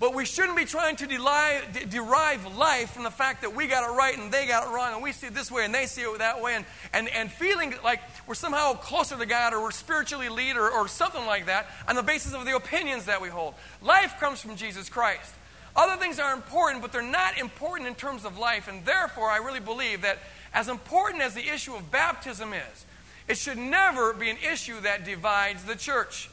But 0.01 0.15
we 0.15 0.25
shouldn't 0.25 0.57
be 0.57 0.65
trying 0.65 0.95
to 0.97 1.07
derive 1.07 2.57
life 2.57 2.93
from 2.93 3.03
the 3.03 3.11
fact 3.11 3.43
that 3.43 3.55
we 3.57 3.67
got 3.67 3.83
it 3.83 3.93
right 3.97 4.17
and 4.17 4.31
they 4.33 4.47
got 4.47 4.69
it 4.69 4.73
wrong 4.73 4.95
and 4.95 5.03
we 5.03 5.11
see 5.11 5.27
it 5.27 5.35
this 5.35 5.51
way 5.51 5.65
and 5.65 5.75
they 5.75 5.87
see 5.87 6.03
it 6.03 6.19
that 6.19 6.41
way 6.41 6.55
and, 6.55 6.65
and, 6.93 7.09
and 7.09 7.33
feeling 7.33 7.75
like 7.83 8.01
we're 8.29 8.35
somehow 8.35 8.75
closer 8.75 9.19
to 9.19 9.27
God 9.27 9.55
or 9.55 9.61
we're 9.61 9.73
spiritually 9.73 10.29
lead 10.29 10.57
or, 10.57 10.71
or 10.71 10.87
something 10.87 11.27
like 11.27 11.47
that 11.47 11.67
on 11.89 11.97
the 11.97 12.03
basis 12.05 12.33
of 12.33 12.45
the 12.45 12.55
opinions 12.55 13.07
that 13.07 13.21
we 13.21 13.29
hold. 13.29 13.55
Life 13.83 14.21
comes 14.21 14.41
from 14.41 14.55
Jesus 14.55 14.89
Christ. 14.89 15.35
Other 15.79 15.97
things 15.97 16.19
are 16.19 16.35
important, 16.35 16.83
but 16.83 16.91
they're 16.91 17.03
not 17.03 17.39
important 17.39 17.89
in 17.89 17.95
terms 17.95 18.25
of 18.25 18.37
life. 18.37 18.67
And 18.67 18.85
therefore, 18.85 19.31
I 19.31 19.37
really 19.37 19.61
believe 19.61 20.03
that 20.03 20.19
as 20.53 20.69
important 20.69 21.23
as 21.23 21.35
the 21.35 21.49
issue 21.49 21.73
of 21.77 21.93
baptism 21.93 22.53
is, 22.53 22.85
it 23.29 23.39
should 23.39 23.59
never 23.59 24.13
be 24.13 24.29
an 24.29 24.39
issue 24.39 24.81
that 24.81 25.05
divides 25.05 25.63
the 25.63 25.77
church. 25.77 26.31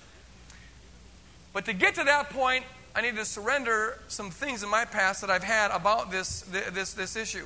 But 1.53 1.65
to 1.65 1.74
get 1.74 1.94
to 1.95 2.03
that 2.06 2.31
point, 2.31 2.65
I 2.95 3.01
need 3.01 3.18
to 3.18 3.25
surrender 3.25 4.00
some 4.08 4.31
things 4.31 4.63
in 4.63 4.69
my 4.69 4.84
past 4.84 5.22
that 5.22 5.29
I've 5.29 5.43
had 5.43 5.69
about 5.69 6.10
this, 6.10 6.41
this, 6.41 6.93
this 6.93 7.15
issue. 7.15 7.46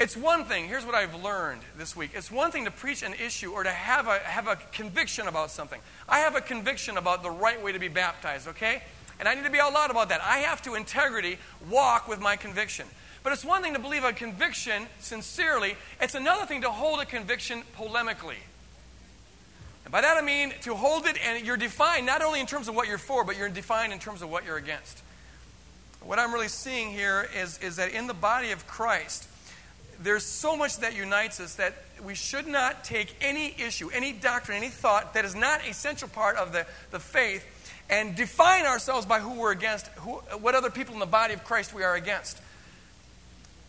It's 0.00 0.16
one 0.16 0.44
thing, 0.44 0.66
here's 0.66 0.84
what 0.84 0.96
I've 0.96 1.22
learned 1.22 1.60
this 1.76 1.94
week. 1.94 2.12
It's 2.14 2.32
one 2.32 2.50
thing 2.50 2.64
to 2.64 2.70
preach 2.72 3.04
an 3.04 3.14
issue 3.14 3.52
or 3.52 3.62
to 3.62 3.70
have 3.70 4.08
a, 4.08 4.18
have 4.20 4.48
a 4.48 4.56
conviction 4.72 5.28
about 5.28 5.52
something. 5.52 5.80
I 6.08 6.20
have 6.20 6.34
a 6.34 6.40
conviction 6.40 6.96
about 6.96 7.22
the 7.22 7.30
right 7.30 7.62
way 7.62 7.70
to 7.70 7.78
be 7.78 7.88
baptized, 7.88 8.48
okay? 8.48 8.82
And 9.20 9.28
I 9.28 9.34
need 9.34 9.44
to 9.44 9.50
be 9.50 9.60
out 9.60 9.74
loud 9.74 9.90
about 9.90 10.08
that. 10.08 10.22
I 10.24 10.38
have 10.38 10.62
to 10.62 10.74
integrity 10.74 11.38
walk 11.68 12.08
with 12.08 12.20
my 12.20 12.36
conviction. 12.36 12.86
But 13.22 13.34
it's 13.34 13.44
one 13.44 13.60
thing 13.60 13.74
to 13.74 13.78
believe 13.78 14.02
a 14.02 14.14
conviction 14.14 14.86
sincerely, 14.98 15.76
it's 16.00 16.14
another 16.14 16.46
thing 16.46 16.62
to 16.62 16.70
hold 16.70 17.00
a 17.00 17.04
conviction 17.04 17.62
polemically. 17.76 18.40
And 19.84 19.92
by 19.92 20.00
that 20.00 20.16
I 20.16 20.22
mean 20.22 20.54
to 20.62 20.74
hold 20.74 21.04
it 21.04 21.18
and 21.22 21.44
you're 21.44 21.58
defined 21.58 22.06
not 22.06 22.22
only 22.22 22.40
in 22.40 22.46
terms 22.46 22.66
of 22.66 22.74
what 22.74 22.88
you're 22.88 22.96
for, 22.96 23.22
but 23.22 23.36
you're 23.36 23.50
defined 23.50 23.92
in 23.92 23.98
terms 23.98 24.22
of 24.22 24.30
what 24.30 24.46
you're 24.46 24.56
against. 24.56 25.02
What 26.00 26.18
I'm 26.18 26.32
really 26.32 26.48
seeing 26.48 26.90
here 26.90 27.28
is, 27.36 27.58
is 27.58 27.76
that 27.76 27.92
in 27.92 28.06
the 28.06 28.14
body 28.14 28.52
of 28.52 28.66
Christ, 28.66 29.28
there's 30.02 30.24
so 30.24 30.56
much 30.56 30.78
that 30.78 30.96
unites 30.96 31.40
us 31.40 31.56
that 31.56 31.74
we 32.02 32.14
should 32.14 32.46
not 32.46 32.84
take 32.84 33.14
any 33.20 33.54
issue, 33.58 33.90
any 33.90 34.12
doctrine, 34.12 34.56
any 34.56 34.70
thought 34.70 35.12
that 35.12 35.26
is 35.26 35.34
not 35.34 35.60
a 35.68 35.74
central 35.74 36.10
part 36.10 36.36
of 36.36 36.52
the, 36.52 36.66
the 36.90 36.98
faith 36.98 37.44
and 37.90 38.14
define 38.14 38.66
ourselves 38.66 39.04
by 39.04 39.18
who 39.18 39.34
we're 39.34 39.50
against, 39.50 39.88
who, 39.88 40.12
what 40.38 40.54
other 40.54 40.70
people 40.70 40.94
in 40.94 41.00
the 41.00 41.06
body 41.06 41.34
of 41.34 41.44
Christ 41.44 41.74
we 41.74 41.82
are 41.82 41.96
against. 41.96 42.38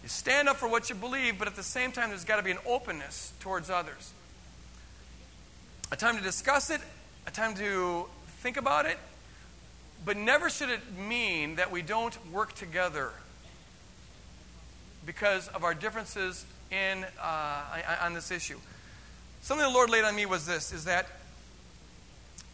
You 0.04 0.10
stand 0.10 0.48
up 0.48 0.58
for 0.58 0.70
what 0.70 0.90
you 0.90 0.96
believe, 0.96 1.40
but 1.40 1.48
at 1.48 1.56
the 1.56 1.64
same 1.64 1.92
time, 1.92 2.10
there's 2.10 2.24
got 2.24 2.38
to 2.38 2.44
be 2.44 2.52
an 2.52 2.60
openness 2.66 3.34
towards 3.40 3.70
others. 3.70 4.14
A 5.92 5.96
time 5.96 6.18
to 6.18 6.24
discuss 6.24 6.70
it, 6.70 6.82
a 7.28 7.32
time 7.32 7.56
to 7.56 8.06
think 8.42 8.58
about 8.58 8.86
it, 8.86 8.98
but 10.06 10.18
never 10.18 10.50
should 10.50 10.70
it 10.70 10.80
mean 10.98 11.56
that 11.56 11.72
we 11.72 11.82
don't 11.82 12.16
work 12.32 12.54
together 12.54 13.12
because 15.06 15.48
of 15.50 15.64
our 15.64 15.74
differences 15.74 16.46
in, 16.72 17.06
uh, 17.22 17.64
on 18.02 18.14
this 18.14 18.32
issue. 18.32 18.58
Something 19.42 19.66
the 19.66 19.74
Lord 19.74 19.90
laid 19.90 20.04
on 20.04 20.16
me 20.16 20.28
was 20.28 20.46
this 20.46 20.72
is 20.72 20.86
that 20.86 21.08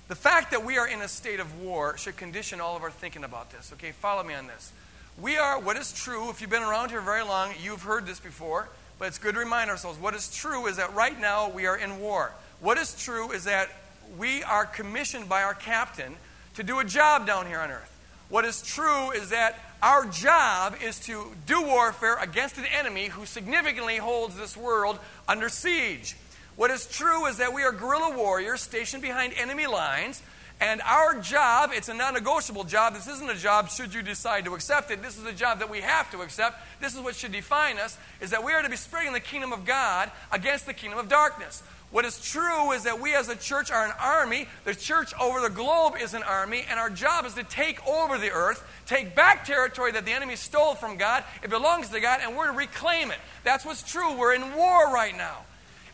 the 0.07 0.15
fact 0.15 0.51
that 0.51 0.65
we 0.65 0.77
are 0.77 0.87
in 0.87 1.01
a 1.01 1.07
state 1.07 1.39
of 1.39 1.59
war 1.59 1.97
should 1.97 2.17
condition 2.17 2.61
all 2.61 2.75
of 2.75 2.83
our 2.83 2.91
thinking 2.91 3.23
about 3.23 3.51
this. 3.51 3.71
Okay, 3.73 3.91
follow 3.91 4.23
me 4.23 4.33
on 4.33 4.47
this. 4.47 4.71
We 5.19 5.37
are, 5.37 5.59
what 5.59 5.77
is 5.77 5.91
true, 5.91 6.29
if 6.29 6.41
you've 6.41 6.49
been 6.49 6.63
around 6.63 6.91
here 6.91 7.01
very 7.01 7.23
long, 7.23 7.51
you've 7.61 7.81
heard 7.81 8.05
this 8.05 8.19
before, 8.19 8.69
but 8.99 9.07
it's 9.07 9.17
good 9.17 9.33
to 9.33 9.39
remind 9.39 9.69
ourselves. 9.69 9.99
What 9.99 10.13
is 10.13 10.33
true 10.33 10.67
is 10.67 10.77
that 10.77 10.93
right 10.93 11.19
now 11.19 11.49
we 11.49 11.65
are 11.65 11.75
in 11.75 11.99
war. 11.99 12.31
What 12.61 12.77
is 12.77 12.95
true 12.95 13.31
is 13.31 13.43
that 13.45 13.69
we 14.17 14.43
are 14.43 14.65
commissioned 14.65 15.27
by 15.27 15.43
our 15.43 15.53
captain 15.53 16.15
to 16.55 16.63
do 16.63 16.79
a 16.79 16.85
job 16.85 17.27
down 17.27 17.47
here 17.47 17.59
on 17.59 17.71
earth. 17.71 17.93
What 18.29 18.45
is 18.45 18.61
true 18.61 19.11
is 19.11 19.29
that 19.29 19.59
our 19.81 20.05
job 20.05 20.75
is 20.83 20.99
to 21.01 21.31
do 21.45 21.61
warfare 21.61 22.17
against 22.19 22.57
an 22.57 22.65
enemy 22.65 23.07
who 23.07 23.25
significantly 23.25 23.97
holds 23.97 24.35
this 24.35 24.57
world 24.57 24.99
under 25.27 25.49
siege. 25.49 26.15
What 26.57 26.71
is 26.71 26.87
true 26.87 27.27
is 27.27 27.37
that 27.37 27.53
we 27.53 27.63
are 27.63 27.71
guerrilla 27.71 28.17
warriors 28.17 28.61
stationed 28.61 29.03
behind 29.03 29.33
enemy 29.37 29.67
lines, 29.67 30.23
and 30.59 30.81
our 30.81 31.19
job, 31.21 31.69
it's 31.71 31.87
a 31.87 31.93
non 31.93 32.15
negotiable 32.15 32.63
job. 32.63 32.95
This 32.95 33.07
isn't 33.07 33.29
a 33.29 33.35
job 33.35 33.69
should 33.69 33.93
you 33.93 34.01
decide 34.01 34.45
to 34.45 34.55
accept 34.55 34.89
it. 34.89 35.03
This 35.03 35.19
is 35.19 35.25
a 35.25 35.33
job 35.33 35.59
that 35.59 35.69
we 35.69 35.81
have 35.81 36.09
to 36.11 36.21
accept. 36.21 36.59
This 36.81 36.95
is 36.95 36.99
what 36.99 37.15
should 37.15 37.31
define 37.31 37.77
us, 37.77 37.95
is 38.21 38.31
that 38.31 38.43
we 38.43 38.53
are 38.53 38.63
to 38.63 38.69
be 38.69 38.75
spreading 38.75 39.13
the 39.13 39.19
kingdom 39.19 39.53
of 39.53 39.65
God 39.65 40.09
against 40.31 40.65
the 40.65 40.73
kingdom 40.73 40.97
of 40.97 41.07
darkness. 41.07 41.61
What 41.91 42.05
is 42.05 42.19
true 42.19 42.71
is 42.71 42.83
that 42.83 42.99
we 42.99 43.13
as 43.13 43.29
a 43.29 43.35
church 43.35 43.69
are 43.69 43.85
an 43.85 43.93
army. 44.01 44.47
The 44.65 44.73
church 44.73 45.13
over 45.21 45.39
the 45.39 45.49
globe 45.49 45.93
is 46.01 46.15
an 46.15 46.23
army, 46.23 46.65
and 46.67 46.79
our 46.79 46.89
job 46.89 47.27
is 47.27 47.35
to 47.35 47.43
take 47.43 47.85
over 47.87 48.17
the 48.17 48.31
earth, 48.31 48.67
take 48.87 49.15
back 49.15 49.45
territory 49.45 49.91
that 49.91 50.05
the 50.05 50.11
enemy 50.11 50.35
stole 50.35 50.73
from 50.73 50.97
God. 50.97 51.23
It 51.43 51.51
belongs 51.51 51.89
to 51.89 51.99
God, 51.99 52.19
and 52.23 52.35
we're 52.35 52.47
to 52.47 52.57
reclaim 52.57 53.11
it. 53.11 53.19
That's 53.43 53.63
what's 53.63 53.83
true. 53.83 54.17
We're 54.17 54.33
in 54.33 54.55
war 54.55 54.91
right 54.91 55.15
now. 55.15 55.45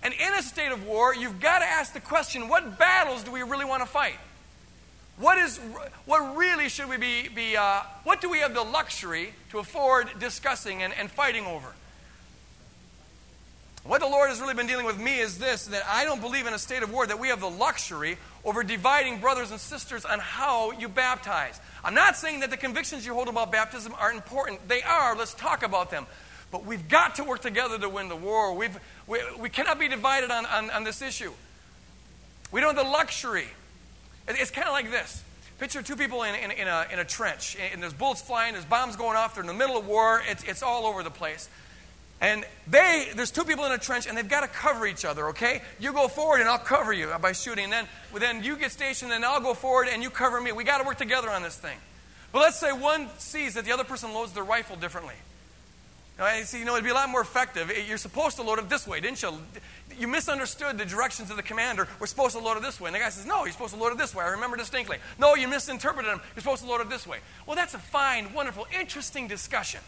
And 0.03 0.13
in 0.13 0.33
a 0.33 0.41
state 0.41 0.72
of 0.72 0.86
war, 0.86 1.15
you've 1.15 1.39
got 1.39 1.60
to 1.60 1.65
ask 1.65 1.93
the 1.93 2.01
question 2.01 2.50
what 2.50 2.77
battles 2.77 3.24
do 3.24 3.31
we 3.31 3.41
really 3.41 3.65
want 3.65 3.81
to 3.81 3.89
fight? 3.89 4.19
What, 5.17 5.38
is, 5.38 5.60
what 6.05 6.36
really 6.36 6.69
should 6.69 6.89
we 6.89 6.98
be, 6.98 7.29
be 7.29 7.55
uh, 7.55 7.81
what 8.03 8.19
do 8.19 8.29
we 8.29 8.39
have 8.39 8.53
the 8.53 8.63
luxury 8.63 9.33
to 9.51 9.60
afford 9.60 10.10
discussing 10.19 10.83
and, 10.83 10.93
and 10.93 11.10
fighting 11.10 11.45
over? 11.45 11.74
What 13.86 14.00
the 14.00 14.07
Lord 14.07 14.29
has 14.29 14.39
really 14.39 14.53
been 14.53 14.67
dealing 14.67 14.86
with 14.86 14.98
me 14.98 15.19
is 15.19 15.38
this 15.38 15.65
that 15.67 15.83
I 15.86 16.05
don't 16.05 16.22
believe 16.22 16.48
in 16.48 16.53
a 16.53 16.60
state 16.60 16.83
of 16.83 16.91
war 16.91 17.05
that 17.05 17.19
we 17.19 17.27
have 17.27 17.41
the 17.41 17.50
luxury 17.50 18.17
over 18.45 18.63
dividing 18.63 19.19
brothers 19.19 19.51
and 19.51 19.60
sisters 19.60 20.05
on 20.05 20.19
how 20.19 20.72
you 20.72 20.88
baptize. 20.88 21.60
I'm 21.83 21.93
not 21.93 22.15
saying 22.15 22.39
that 22.41 22.50
the 22.50 22.57
convictions 22.57 23.05
you 23.05 23.13
hold 23.13 23.27
about 23.27 23.51
baptism 23.51 23.93
aren't 24.00 24.15
important. 24.15 24.67
They 24.69 24.81
are. 24.83 25.15
Let's 25.17 25.33
talk 25.33 25.63
about 25.63 25.91
them. 25.91 26.07
But 26.50 26.65
we've 26.65 26.88
got 26.88 27.15
to 27.15 27.24
work 27.24 27.41
together 27.41 27.77
to 27.77 27.89
win 27.89 28.07
the 28.07 28.15
war. 28.15 28.53
We've, 28.53 28.77
we, 29.07 29.19
we 29.39 29.50
cannot 29.50 29.79
be 29.79 29.88
divided 29.88 30.31
on, 30.31 30.45
on, 30.45 30.69
on 30.69 30.83
this 30.83 31.01
issue. 31.01 31.31
We 32.51 32.62
don't 32.62 32.75
have 32.75 32.86
the 32.86 32.91
luxury. 32.91 33.48
It's 34.27 34.51
kind 34.51 34.67
of 34.67 34.74
like 34.74 34.91
this. 34.91 35.24
Picture 35.60 35.81
two 35.81 35.95
people 35.95 36.24
in, 36.24 36.36
in, 36.36 36.51
in, 36.51 36.67
a, 36.67 36.86
in 36.91 37.00
a 37.00 37.05
trench, 37.05 37.57
and 37.72 37.81
there's 37.81 37.93
bullets 37.93 38.22
flying, 38.22 38.53
there's 38.53 38.65
bombs 38.65 38.95
going 38.95 39.15
off, 39.15 39.36
they're 39.36 39.43
in 39.43 39.48
the 39.48 39.53
middle 39.53 39.77
of 39.77 39.88
war, 39.88 40.22
it's, 40.27 40.43
it's 40.43 40.63
all 40.63 40.86
over 40.86 41.03
the 41.03 41.12
place. 41.12 41.48
And 42.22 42.45
they, 42.67 43.10
there's 43.15 43.31
two 43.31 43.43
people 43.43 43.65
in 43.65 43.72
a 43.74 43.77
trench, 43.77 44.07
and 44.07 44.17
they've 44.17 44.27
got 44.27 44.41
to 44.41 44.48
cover 44.48 44.88
each 44.88 45.03
other, 45.03 45.27
okay? 45.29 45.62
You 45.79 45.91
go 45.91 46.07
forward, 46.07 46.39
and 46.39 46.50
I'll 46.50 46.57
cover 46.57 46.93
you 46.93 47.12
by 47.22 47.33
shooting. 47.33 47.65
And 47.65 47.74
then, 47.74 47.88
then 48.17 48.43
you 48.43 48.55
get 48.55 48.72
stationed, 48.72 49.12
and 49.12 49.25
I'll 49.25 49.41
go 49.41 49.53
forward, 49.53 49.89
and 49.91 50.01
you 50.01 50.10
cover 50.10 50.39
me. 50.39 50.53
We 50.53 50.63
got 50.63 50.79
to 50.79 50.88
work 50.88 50.98
together 50.98 51.29
on 51.29 51.43
this 51.43 51.57
thing. 51.57 51.77
But 52.31 52.39
let's 52.39 52.60
say 52.60 52.72
one 52.72 53.10
sees 53.17 53.55
that 53.55 53.65
the 53.65 53.74
other 53.74 53.83
person 53.83 54.13
loads 54.13 54.31
their 54.31 54.43
rifle 54.43 54.77
differently. 54.77 55.15
Now, 56.17 56.41
see, 56.43 56.60
you 56.60 56.65
know, 56.65 56.74
it'd 56.74 56.84
be 56.84 56.91
a 56.91 56.93
lot 56.93 57.10
more 57.10 57.22
effective. 57.22 57.72
You're 57.88 57.98
supposed 57.98 58.36
to 58.36 58.43
load 58.43 58.60
it 58.60 58.70
this 58.70 58.88
way, 58.88 59.00
didn't 59.00 59.22
you? 59.22 59.34
You 59.98 60.08
misunderstood 60.08 60.77
the 60.77 60.86
directions 60.86 61.32
of 61.32 61.38
the 61.38 61.43
commander. 61.43 61.88
We're 62.00 62.08
supposed 62.08 62.36
to 62.36 62.43
load 62.43 62.58
it 62.58 62.63
this 62.63 62.79
way. 62.79 62.89
And 62.89 62.96
the 62.96 63.00
guy 63.00 63.10
says, 63.10 63.25
No, 63.25 63.46
you're 63.46 63.51
supposed 63.51 63.74
to 63.74 63.79
load 63.79 63.93
it 63.93 63.98
this 63.98 64.13
way. 64.13 64.24
I 64.24 64.29
remember 64.29 64.55
distinctly. 64.55 64.98
No, 65.17 65.34
you 65.34 65.48
misinterpreted 65.48 66.12
him. 66.12 66.22
You're 66.36 66.41
supposed 66.41 66.62
to 66.63 66.70
load 66.70 66.82
it 66.82 66.89
this 66.89 67.08
way. 67.08 67.17
Well, 67.48 67.55
that's 67.55 67.74
a 67.74 67.79
fine, 67.79 68.32
wonderful, 68.34 68.67
interesting 68.79 69.27
discussion. 69.27 69.82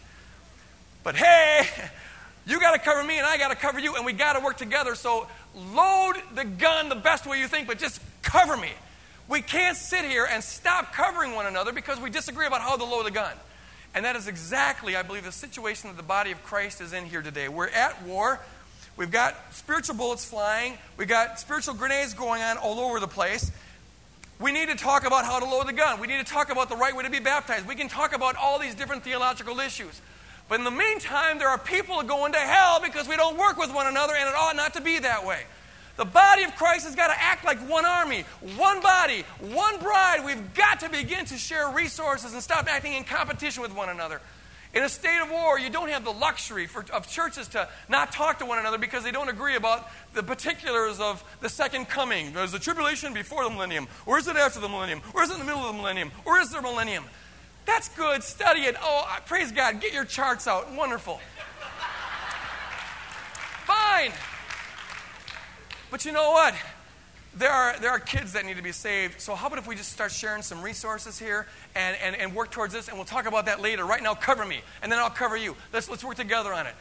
But 1.04 1.14
hey, 1.14 1.68
you 2.46 2.58
got 2.58 2.72
to 2.72 2.80
cover 2.80 3.04
me 3.04 3.18
and 3.18 3.26
I 3.26 3.38
got 3.38 3.50
to 3.50 3.56
cover 3.56 3.78
you, 3.78 3.94
and 3.94 4.04
we 4.04 4.12
got 4.12 4.32
to 4.32 4.44
work 4.44 4.56
together. 4.56 4.96
So 4.96 5.28
load 5.54 6.14
the 6.34 6.44
gun 6.44 6.88
the 6.88 6.96
best 6.96 7.24
way 7.26 7.38
you 7.38 7.46
think, 7.46 7.68
but 7.68 7.78
just 7.78 8.00
cover 8.22 8.56
me. 8.56 8.72
We 9.28 9.42
can't 9.42 9.76
sit 9.76 10.04
here 10.04 10.26
and 10.30 10.42
stop 10.42 10.92
covering 10.92 11.34
one 11.34 11.46
another 11.46 11.72
because 11.72 12.00
we 12.00 12.10
disagree 12.10 12.46
about 12.46 12.62
how 12.62 12.76
to 12.76 12.84
load 12.84 13.06
the 13.06 13.10
gun. 13.12 13.32
And 13.96 14.04
that 14.04 14.14
is 14.14 14.28
exactly, 14.28 14.94
I 14.94 15.02
believe, 15.02 15.24
the 15.24 15.32
situation 15.32 15.88
that 15.88 15.96
the 15.96 16.02
body 16.02 16.30
of 16.30 16.42
Christ 16.44 16.82
is 16.82 16.92
in 16.92 17.06
here 17.06 17.22
today. 17.22 17.48
We're 17.48 17.68
at 17.68 18.02
war. 18.02 18.38
We've 18.98 19.10
got 19.10 19.34
spiritual 19.52 19.96
bullets 19.96 20.22
flying. 20.22 20.74
We've 20.98 21.08
got 21.08 21.40
spiritual 21.40 21.72
grenades 21.72 22.12
going 22.12 22.42
on 22.42 22.58
all 22.58 22.78
over 22.78 23.00
the 23.00 23.08
place. 23.08 23.50
We 24.38 24.52
need 24.52 24.68
to 24.68 24.74
talk 24.74 25.06
about 25.06 25.24
how 25.24 25.40
to 25.40 25.46
load 25.46 25.66
the 25.66 25.72
gun. 25.72 25.98
We 25.98 26.08
need 26.08 26.18
to 26.18 26.30
talk 26.30 26.52
about 26.52 26.68
the 26.68 26.76
right 26.76 26.94
way 26.94 27.04
to 27.04 27.10
be 27.10 27.20
baptized. 27.20 27.66
We 27.66 27.74
can 27.74 27.88
talk 27.88 28.14
about 28.14 28.36
all 28.36 28.58
these 28.58 28.74
different 28.74 29.02
theological 29.02 29.60
issues. 29.60 29.98
But 30.50 30.58
in 30.58 30.64
the 30.64 30.70
meantime, 30.70 31.38
there 31.38 31.48
are 31.48 31.56
people 31.56 32.02
going 32.02 32.34
to 32.34 32.38
hell 32.38 32.82
because 32.82 33.08
we 33.08 33.16
don't 33.16 33.38
work 33.38 33.56
with 33.56 33.72
one 33.74 33.86
another, 33.86 34.12
and 34.14 34.28
it 34.28 34.34
ought 34.34 34.56
not 34.56 34.74
to 34.74 34.82
be 34.82 34.98
that 34.98 35.24
way. 35.24 35.44
The 35.96 36.04
body 36.04 36.42
of 36.42 36.54
Christ 36.56 36.84
has 36.84 36.94
got 36.94 37.08
to 37.08 37.22
act 37.22 37.44
like 37.44 37.58
one 37.68 37.86
army, 37.86 38.24
one 38.56 38.80
body, 38.80 39.24
one 39.40 39.78
bride. 39.78 40.24
We've 40.24 40.54
got 40.54 40.80
to 40.80 40.90
begin 40.90 41.24
to 41.26 41.38
share 41.38 41.70
resources 41.70 42.34
and 42.34 42.42
stop 42.42 42.66
acting 42.68 42.92
in 42.92 43.04
competition 43.04 43.62
with 43.62 43.74
one 43.74 43.88
another. 43.88 44.20
In 44.74 44.82
a 44.82 44.90
state 44.90 45.22
of 45.22 45.30
war, 45.30 45.58
you 45.58 45.70
don't 45.70 45.88
have 45.88 46.04
the 46.04 46.12
luxury 46.12 46.66
for, 46.66 46.84
of 46.92 47.08
churches 47.08 47.48
to 47.48 47.66
not 47.88 48.12
talk 48.12 48.40
to 48.40 48.46
one 48.46 48.58
another 48.58 48.76
because 48.76 49.04
they 49.04 49.10
don't 49.10 49.30
agree 49.30 49.56
about 49.56 49.88
the 50.12 50.22
particulars 50.22 51.00
of 51.00 51.24
the 51.40 51.48
second 51.48 51.88
coming. 51.88 52.34
There's 52.34 52.52
the 52.52 52.58
tribulation 52.58 53.14
before 53.14 53.44
the 53.44 53.50
millennium, 53.50 53.88
or 54.04 54.18
is 54.18 54.28
it 54.28 54.36
after 54.36 54.60
the 54.60 54.68
millennium, 54.68 55.00
or 55.14 55.22
is 55.22 55.30
it 55.30 55.34
in 55.34 55.38
the 55.38 55.46
middle 55.46 55.62
of 55.62 55.68
the 55.68 55.80
millennium, 55.80 56.10
or 56.26 56.38
is 56.38 56.50
there 56.50 56.60
a 56.60 56.62
millennium? 56.62 57.04
That's 57.64 57.88
good. 57.90 58.22
Study 58.22 58.60
it. 58.60 58.76
Oh, 58.80 59.16
praise 59.24 59.50
God. 59.50 59.80
Get 59.80 59.94
your 59.94 60.04
charts 60.04 60.46
out. 60.46 60.70
Wonderful. 60.72 61.20
Fine. 63.64 64.12
But 65.96 66.04
you 66.04 66.12
know 66.12 66.32
what? 66.32 66.54
There 67.38 67.50
are, 67.50 67.78
there 67.78 67.88
are 67.88 67.98
kids 67.98 68.34
that 68.34 68.44
need 68.44 68.58
to 68.58 68.62
be 68.62 68.72
saved. 68.72 69.18
So, 69.18 69.34
how 69.34 69.46
about 69.46 69.58
if 69.58 69.66
we 69.66 69.76
just 69.76 69.90
start 69.90 70.12
sharing 70.12 70.42
some 70.42 70.60
resources 70.60 71.18
here 71.18 71.46
and, 71.74 71.96
and, 72.04 72.14
and 72.14 72.34
work 72.34 72.50
towards 72.50 72.74
this? 72.74 72.88
And 72.88 72.98
we'll 72.98 73.06
talk 73.06 73.24
about 73.24 73.46
that 73.46 73.62
later. 73.62 73.86
Right 73.86 74.02
now, 74.02 74.12
cover 74.12 74.44
me, 74.44 74.60
and 74.82 74.92
then 74.92 74.98
I'll 74.98 75.08
cover 75.08 75.38
you. 75.38 75.56
Let's, 75.72 75.88
let's 75.88 76.04
work 76.04 76.16
together 76.16 76.52
on 76.52 76.66
it. 76.66 76.74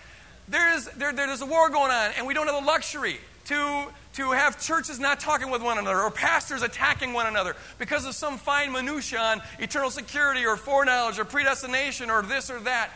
There's, 0.49 0.87
there, 0.97 1.13
there's 1.13 1.41
a 1.41 1.45
war 1.45 1.69
going 1.69 1.91
on, 1.91 2.11
and 2.17 2.27
we 2.27 2.33
don't 2.33 2.45
have 2.47 2.61
the 2.61 2.67
luxury 2.67 3.19
to, 3.45 3.85
to 4.15 4.31
have 4.31 4.61
churches 4.61 4.99
not 4.99 5.21
talking 5.21 5.49
with 5.49 5.63
one 5.63 5.77
another 5.77 6.01
or 6.01 6.11
pastors 6.11 6.61
attacking 6.61 7.13
one 7.13 7.25
another 7.25 7.55
because 7.79 8.05
of 8.05 8.15
some 8.15 8.37
fine 8.37 8.73
minutia 8.73 9.17
on 9.17 9.41
eternal 9.59 9.91
security 9.91 10.45
or 10.45 10.57
foreknowledge 10.57 11.19
or 11.19 11.23
predestination 11.23 12.09
or 12.09 12.21
this 12.21 12.51
or 12.51 12.59
that. 12.59 12.89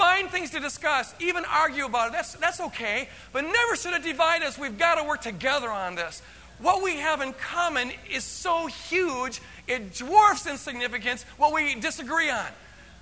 Find 0.00 0.30
things 0.30 0.48
to 0.52 0.60
discuss, 0.60 1.14
even 1.20 1.44
argue 1.44 1.84
about 1.84 2.08
it. 2.08 2.12
That's, 2.12 2.32
that's 2.36 2.58
okay. 2.58 3.06
But 3.34 3.42
never 3.42 3.76
should 3.76 3.92
it 3.92 4.02
divide 4.02 4.42
us. 4.42 4.56
We've 4.56 4.78
got 4.78 4.94
to 4.94 5.04
work 5.04 5.20
together 5.20 5.68
on 5.68 5.94
this. 5.94 6.22
What 6.58 6.82
we 6.82 6.96
have 6.96 7.20
in 7.20 7.34
common 7.34 7.92
is 8.10 8.24
so 8.24 8.66
huge, 8.66 9.42
it 9.68 9.92
dwarfs 9.92 10.46
in 10.46 10.56
significance 10.56 11.24
what 11.36 11.52
we 11.52 11.74
disagree 11.74 12.30
on. 12.30 12.46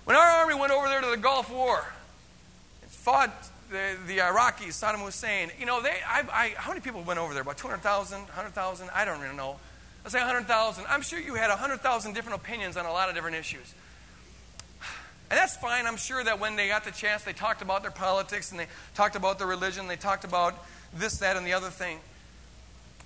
When 0.06 0.16
our 0.16 0.26
army 0.26 0.56
went 0.56 0.72
over 0.72 0.88
there 0.88 1.00
to 1.00 1.06
the 1.06 1.16
Gulf 1.16 1.52
War, 1.52 1.86
it 2.82 2.88
fought 2.88 3.30
the, 3.70 3.96
the 4.08 4.18
Iraqis, 4.18 4.70
Saddam 4.70 5.04
Hussein, 5.04 5.52
you 5.60 5.66
know, 5.66 5.80
they, 5.80 5.94
I, 6.04 6.24
I, 6.32 6.54
how 6.56 6.70
many 6.70 6.80
people 6.80 7.02
went 7.04 7.20
over 7.20 7.32
there? 7.32 7.42
About 7.42 7.58
200,000, 7.58 8.22
100,000? 8.22 8.90
I 8.92 9.04
don't 9.04 9.22
even 9.22 9.36
know. 9.36 9.54
Let's 10.02 10.14
say 10.14 10.18
100,000. 10.18 10.84
I'm 10.88 11.02
sure 11.02 11.20
you 11.20 11.36
had 11.36 11.50
100,000 11.50 12.12
different 12.12 12.40
opinions 12.40 12.76
on 12.76 12.86
a 12.86 12.92
lot 12.92 13.08
of 13.08 13.14
different 13.14 13.36
issues. 13.36 13.72
And 15.30 15.38
that's 15.38 15.56
fine. 15.56 15.86
I'm 15.86 15.96
sure 15.96 16.24
that 16.24 16.40
when 16.40 16.56
they 16.56 16.68
got 16.68 16.84
the 16.84 16.90
chance, 16.90 17.22
they 17.22 17.32
talked 17.32 17.60
about 17.60 17.82
their 17.82 17.90
politics 17.90 18.50
and 18.50 18.58
they 18.58 18.66
talked 18.94 19.14
about 19.14 19.38
their 19.38 19.46
religion, 19.46 19.88
they 19.88 19.96
talked 19.96 20.24
about 20.24 20.54
this, 20.94 21.18
that, 21.18 21.36
and 21.36 21.46
the 21.46 21.52
other 21.52 21.68
thing. 21.68 21.98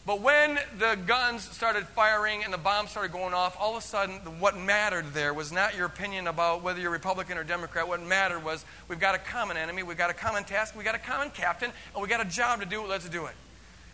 But 0.05 0.21
when 0.21 0.59
the 0.79 0.99
guns 1.07 1.43
started 1.43 1.87
firing 1.87 2.43
and 2.43 2.53
the 2.53 2.59
bombs 2.59 2.91
started 2.91 3.13
going 3.13 3.35
off, 3.35 3.57
all 3.59 3.77
of 3.77 3.83
a 3.83 3.87
sudden, 3.87 4.17
what 4.41 4.57
mattered 4.57 5.13
there 5.15 5.33
was 5.33 5.53
not 5.53 5.77
your 5.77 5.87
opinion 5.87 6.27
about 6.27 6.63
whether 6.63 6.81
you're 6.81 6.91
Republican 6.91 7.39
or 7.39 7.45
Democrat. 7.45 7.87
What 7.87 8.03
mattered 8.03 8.45
was 8.45 8.65
we've 8.89 8.99
got 8.99 9.15
a 9.15 9.19
common 9.19 9.57
enemy, 9.57 9.85
we've 9.85 9.99
got 9.99 10.11
a 10.11 10.15
common 10.15 10.43
task, 10.43 10.75
we've 10.75 10.85
got 10.85 10.97
a 10.97 10.99
common 10.99 11.31
captain, 11.31 11.71
and 11.95 12.03
we've 12.03 12.11
got 12.11 12.25
a 12.25 12.29
job 12.29 12.61
to 12.61 12.67
do. 12.67 12.85
Let's 12.85 13.09
do 13.09 13.27
it. 13.27 13.35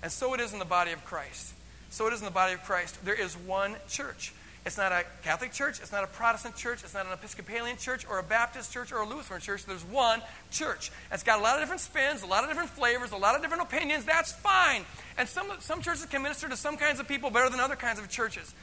And 0.03 0.11
so 0.11 0.33
it 0.33 0.41
is 0.41 0.55
in 0.55 0.59
the 0.59 0.65
body 0.65 0.93
of 0.93 1.05
Christ. 1.05 1.53
So 1.91 2.07
it 2.07 2.15
is 2.15 2.21
in 2.21 2.25
the 2.25 2.31
body 2.31 2.55
of 2.55 2.63
Christ. 2.65 3.05
There 3.05 3.15
is 3.15 3.37
one 3.37 3.77
church. 3.89 4.33
It's 4.69 4.77
not 4.77 4.93
a 4.93 5.03
Catholic 5.25 5.51
church. 5.51 5.81
It's 5.81 5.93
not 5.93 6.05
a 6.05 6.07
Protestant 6.07 6.55
church. 6.55 6.85
It's 6.85 6.93
not 6.93 7.07
an 7.07 7.13
Episcopalian 7.13 7.79
church 7.79 8.07
or 8.07 8.19
a 8.19 8.23
Baptist 8.23 8.71
church 8.71 8.93
or 8.93 8.99
a 8.99 9.09
Lutheran 9.09 9.41
church. 9.41 9.65
There's 9.65 9.83
one 9.85 10.21
church. 10.51 10.93
It's 11.11 11.23
got 11.23 11.39
a 11.39 11.43
lot 11.43 11.55
of 11.55 11.63
different 11.63 11.81
spins, 11.81 12.23
a 12.23 12.27
lot 12.27 12.45
of 12.45 12.51
different 12.51 12.69
flavors, 12.69 13.13
a 13.13 13.17
lot 13.17 13.35
of 13.35 13.41
different 13.41 13.63
opinions. 13.63 14.05
That's 14.05 14.31
fine. 14.31 14.85
And 15.17 15.27
some, 15.27 15.47
some 15.61 15.81
churches 15.81 16.05
can 16.05 16.23
minister 16.23 16.51
to 16.51 16.57
some 16.57 16.77
kinds 16.77 17.01
of 17.01 17.09
people 17.09 17.31
better 17.31 17.49
than 17.49 17.61
other 17.61 17.77
kinds 17.77 17.99
of 17.99 18.11
churches. 18.11 18.55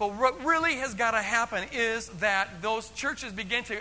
But 0.00 0.16
what 0.16 0.44
really 0.44 0.74
has 0.78 0.94
got 0.94 1.12
to 1.12 1.22
happen 1.22 1.68
is 1.72 2.08
that 2.18 2.60
those 2.60 2.88
churches 2.90 3.32
begin 3.32 3.62
to 3.64 3.78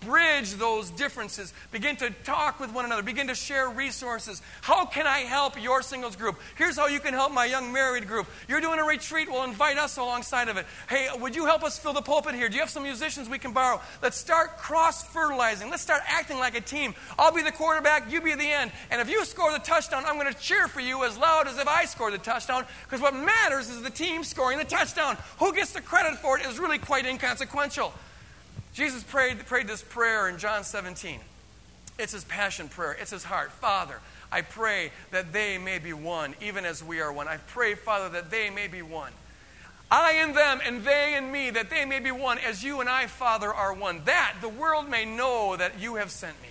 bridge 0.00 0.52
those 0.54 0.90
differences, 0.90 1.52
begin 1.70 1.96
to 1.96 2.10
talk 2.24 2.60
with 2.60 2.72
one 2.72 2.84
another, 2.84 3.02
begin 3.02 3.28
to 3.28 3.34
share 3.34 3.68
resources. 3.68 4.42
How 4.60 4.84
can 4.84 5.06
I 5.06 5.20
help 5.20 5.60
your 5.62 5.82
singles 5.82 6.16
group? 6.16 6.40
Here's 6.56 6.76
how 6.76 6.86
you 6.86 7.00
can 7.00 7.14
help 7.14 7.32
my 7.32 7.44
young 7.44 7.72
married 7.72 8.06
group. 8.06 8.26
You're 8.48 8.60
doing 8.60 8.78
a 8.78 8.84
retreat, 8.84 9.30
we'll 9.30 9.44
invite 9.44 9.78
us 9.78 9.96
alongside 9.96 10.48
of 10.48 10.56
it. 10.56 10.66
Hey, 10.88 11.08
would 11.18 11.36
you 11.36 11.46
help 11.46 11.62
us 11.62 11.78
fill 11.78 11.92
the 11.92 12.02
pulpit 12.02 12.34
here? 12.34 12.48
Do 12.48 12.54
you 12.54 12.60
have 12.60 12.70
some 12.70 12.82
musicians 12.82 13.28
we 13.28 13.38
can 13.38 13.52
borrow? 13.52 13.80
Let's 14.02 14.16
start 14.16 14.58
cross 14.58 15.04
fertilizing. 15.04 15.70
Let's 15.70 15.82
start 15.82 16.02
acting 16.06 16.38
like 16.38 16.56
a 16.56 16.60
team. 16.60 16.94
I'll 17.18 17.32
be 17.32 17.42
the 17.42 17.52
quarterback, 17.52 18.10
you 18.10 18.20
be 18.20 18.34
the 18.34 18.50
end. 18.50 18.72
And 18.90 19.00
if 19.00 19.08
you 19.08 19.24
score 19.24 19.52
the 19.52 19.58
touchdown, 19.58 20.04
I'm 20.06 20.18
going 20.18 20.32
to 20.32 20.38
cheer 20.38 20.68
for 20.68 20.80
you 20.80 21.04
as 21.04 21.16
loud 21.18 21.46
as 21.46 21.58
if 21.58 21.68
I 21.68 21.84
scored 21.84 22.14
the 22.14 22.18
touchdown 22.18 22.64
because 22.84 23.00
what 23.00 23.14
matters 23.14 23.68
is 23.68 23.82
the 23.82 23.90
team 23.90 24.24
scoring 24.24 24.58
the 24.58 24.64
touchdown. 24.64 25.16
Who 25.38 25.52
gets 25.52 25.72
the 25.72 25.80
credit 25.80 26.18
for 26.18 26.38
it 26.38 26.46
is 26.46 26.58
really 26.58 26.78
quite 26.78 27.06
inconsequential. 27.06 27.92
Jesus 28.74 29.02
prayed, 29.02 29.38
prayed 29.46 29.68
this 29.68 29.82
prayer 29.82 30.28
in 30.28 30.38
John 30.38 30.64
17. 30.64 31.20
It's 31.98 32.12
his 32.12 32.24
passion 32.24 32.68
prayer, 32.68 32.96
it's 32.98 33.10
his 33.10 33.24
heart. 33.24 33.52
Father, 33.52 34.00
I 34.30 34.40
pray 34.40 34.92
that 35.10 35.32
they 35.32 35.58
may 35.58 35.78
be 35.78 35.92
one, 35.92 36.34
even 36.40 36.64
as 36.64 36.82
we 36.82 37.00
are 37.00 37.12
one. 37.12 37.28
I 37.28 37.36
pray, 37.36 37.74
Father, 37.74 38.08
that 38.10 38.30
they 38.30 38.48
may 38.48 38.66
be 38.66 38.80
one. 38.80 39.12
I 39.90 40.22
in 40.22 40.32
them 40.32 40.60
and 40.64 40.84
they 40.84 41.16
in 41.16 41.30
me, 41.30 41.50
that 41.50 41.68
they 41.68 41.84
may 41.84 42.00
be 42.00 42.10
one, 42.10 42.38
as 42.38 42.64
you 42.64 42.80
and 42.80 42.88
I, 42.88 43.06
Father, 43.06 43.52
are 43.52 43.74
one. 43.74 44.02
That 44.06 44.36
the 44.40 44.48
world 44.48 44.88
may 44.88 45.04
know 45.04 45.54
that 45.54 45.78
you 45.78 45.96
have 45.96 46.10
sent 46.10 46.40
me. 46.40 46.48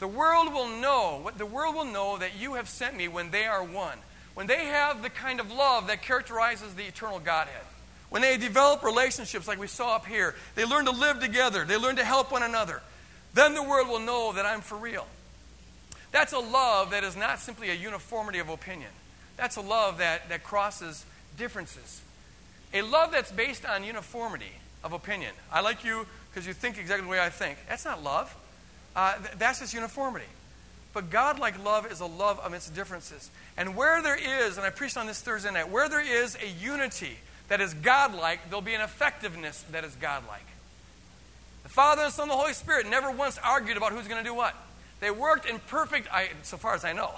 The 0.00 0.08
world 0.08 0.52
will 0.52 0.68
know, 0.68 1.20
what 1.22 1.38
the 1.38 1.46
world 1.46 1.74
will 1.74 1.86
know 1.86 2.18
that 2.18 2.36
you 2.38 2.54
have 2.54 2.68
sent 2.68 2.94
me 2.94 3.08
when 3.08 3.30
they 3.30 3.46
are 3.46 3.64
one. 3.64 3.98
When 4.34 4.46
they 4.46 4.66
have 4.66 5.02
the 5.02 5.08
kind 5.08 5.40
of 5.40 5.50
love 5.50 5.86
that 5.86 6.02
characterizes 6.02 6.74
the 6.74 6.84
eternal 6.84 7.20
Godhead. 7.20 7.64
When 8.14 8.22
they 8.22 8.36
develop 8.36 8.84
relationships 8.84 9.48
like 9.48 9.58
we 9.58 9.66
saw 9.66 9.96
up 9.96 10.06
here, 10.06 10.36
they 10.54 10.64
learn 10.64 10.84
to 10.84 10.92
live 10.92 11.18
together, 11.18 11.64
they 11.64 11.76
learn 11.76 11.96
to 11.96 12.04
help 12.04 12.30
one 12.30 12.44
another, 12.44 12.80
then 13.34 13.54
the 13.54 13.62
world 13.64 13.88
will 13.88 13.98
know 13.98 14.32
that 14.34 14.46
I'm 14.46 14.60
for 14.60 14.78
real. 14.78 15.04
That's 16.12 16.32
a 16.32 16.38
love 16.38 16.92
that 16.92 17.02
is 17.02 17.16
not 17.16 17.40
simply 17.40 17.70
a 17.70 17.74
uniformity 17.74 18.38
of 18.38 18.50
opinion. 18.50 18.90
That's 19.36 19.56
a 19.56 19.60
love 19.60 19.98
that, 19.98 20.28
that 20.28 20.44
crosses 20.44 21.04
differences. 21.36 22.02
A 22.72 22.82
love 22.82 23.10
that's 23.10 23.32
based 23.32 23.66
on 23.66 23.82
uniformity 23.82 24.52
of 24.84 24.92
opinion. 24.92 25.32
I 25.50 25.62
like 25.62 25.82
you 25.82 26.06
because 26.30 26.46
you 26.46 26.52
think 26.52 26.78
exactly 26.78 27.06
the 27.06 27.10
way 27.10 27.18
I 27.18 27.30
think. 27.30 27.58
That's 27.68 27.84
not 27.84 28.04
love. 28.04 28.32
Uh, 28.94 29.16
th- 29.16 29.38
that's 29.38 29.58
just 29.58 29.74
uniformity. 29.74 30.30
But 30.92 31.10
God 31.10 31.40
like 31.40 31.64
love 31.64 31.90
is 31.90 31.98
a 31.98 32.06
love 32.06 32.40
amidst 32.44 32.76
differences. 32.76 33.28
And 33.56 33.74
where 33.74 34.00
there 34.02 34.46
is, 34.46 34.56
and 34.56 34.64
I 34.64 34.70
preached 34.70 34.96
on 34.96 35.08
this 35.08 35.20
Thursday 35.20 35.50
night, 35.50 35.68
where 35.68 35.88
there 35.88 36.00
is 36.00 36.38
a 36.40 36.48
unity 36.64 37.18
that 37.48 37.60
is 37.60 37.74
godlike, 37.74 38.40
there'll 38.48 38.62
be 38.62 38.74
an 38.74 38.80
effectiveness 38.80 39.64
that 39.70 39.84
is 39.84 39.94
godlike. 39.96 40.46
The 41.62 41.68
Father, 41.68 42.02
and 42.02 42.12
Son, 42.12 42.24
and 42.24 42.30
the 42.30 42.36
Holy 42.36 42.52
Spirit 42.52 42.88
never 42.88 43.10
once 43.10 43.38
argued 43.42 43.76
about 43.76 43.92
who's 43.92 44.08
going 44.08 44.22
to 44.22 44.28
do 44.28 44.34
what. 44.34 44.54
They 45.00 45.10
worked 45.10 45.48
in 45.48 45.58
perfect, 45.58 46.08
I, 46.12 46.30
so 46.42 46.56
far 46.56 46.74
as 46.74 46.84
I 46.84 46.92
know, 46.92 47.12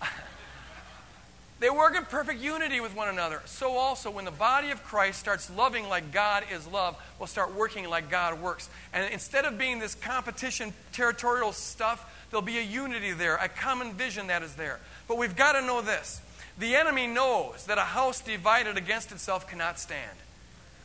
they 1.60 1.70
work 1.70 1.96
in 1.96 2.04
perfect 2.04 2.40
unity 2.40 2.80
with 2.80 2.94
one 2.94 3.08
another. 3.08 3.42
So 3.44 3.72
also, 3.72 4.10
when 4.10 4.24
the 4.24 4.30
body 4.30 4.70
of 4.70 4.82
Christ 4.84 5.18
starts 5.18 5.50
loving 5.50 5.88
like 5.88 6.12
God 6.12 6.44
is 6.52 6.66
love, 6.66 6.96
will 7.18 7.26
start 7.26 7.54
working 7.54 7.88
like 7.88 8.10
God 8.10 8.40
works. 8.40 8.70
And 8.92 9.12
instead 9.12 9.44
of 9.44 9.58
being 9.58 9.78
this 9.78 9.94
competition, 9.94 10.72
territorial 10.92 11.52
stuff, 11.52 12.10
there'll 12.30 12.42
be 12.42 12.58
a 12.58 12.62
unity 12.62 13.12
there, 13.12 13.36
a 13.36 13.48
common 13.48 13.92
vision 13.92 14.28
that 14.28 14.42
is 14.42 14.54
there. 14.54 14.80
But 15.08 15.18
we've 15.18 15.36
got 15.36 15.52
to 15.52 15.62
know 15.62 15.82
this 15.82 16.20
the 16.58 16.74
enemy 16.74 17.06
knows 17.06 17.66
that 17.66 17.78
a 17.78 17.82
house 17.82 18.20
divided 18.20 18.76
against 18.76 19.12
itself 19.12 19.48
cannot 19.48 19.78
stand. 19.78 20.16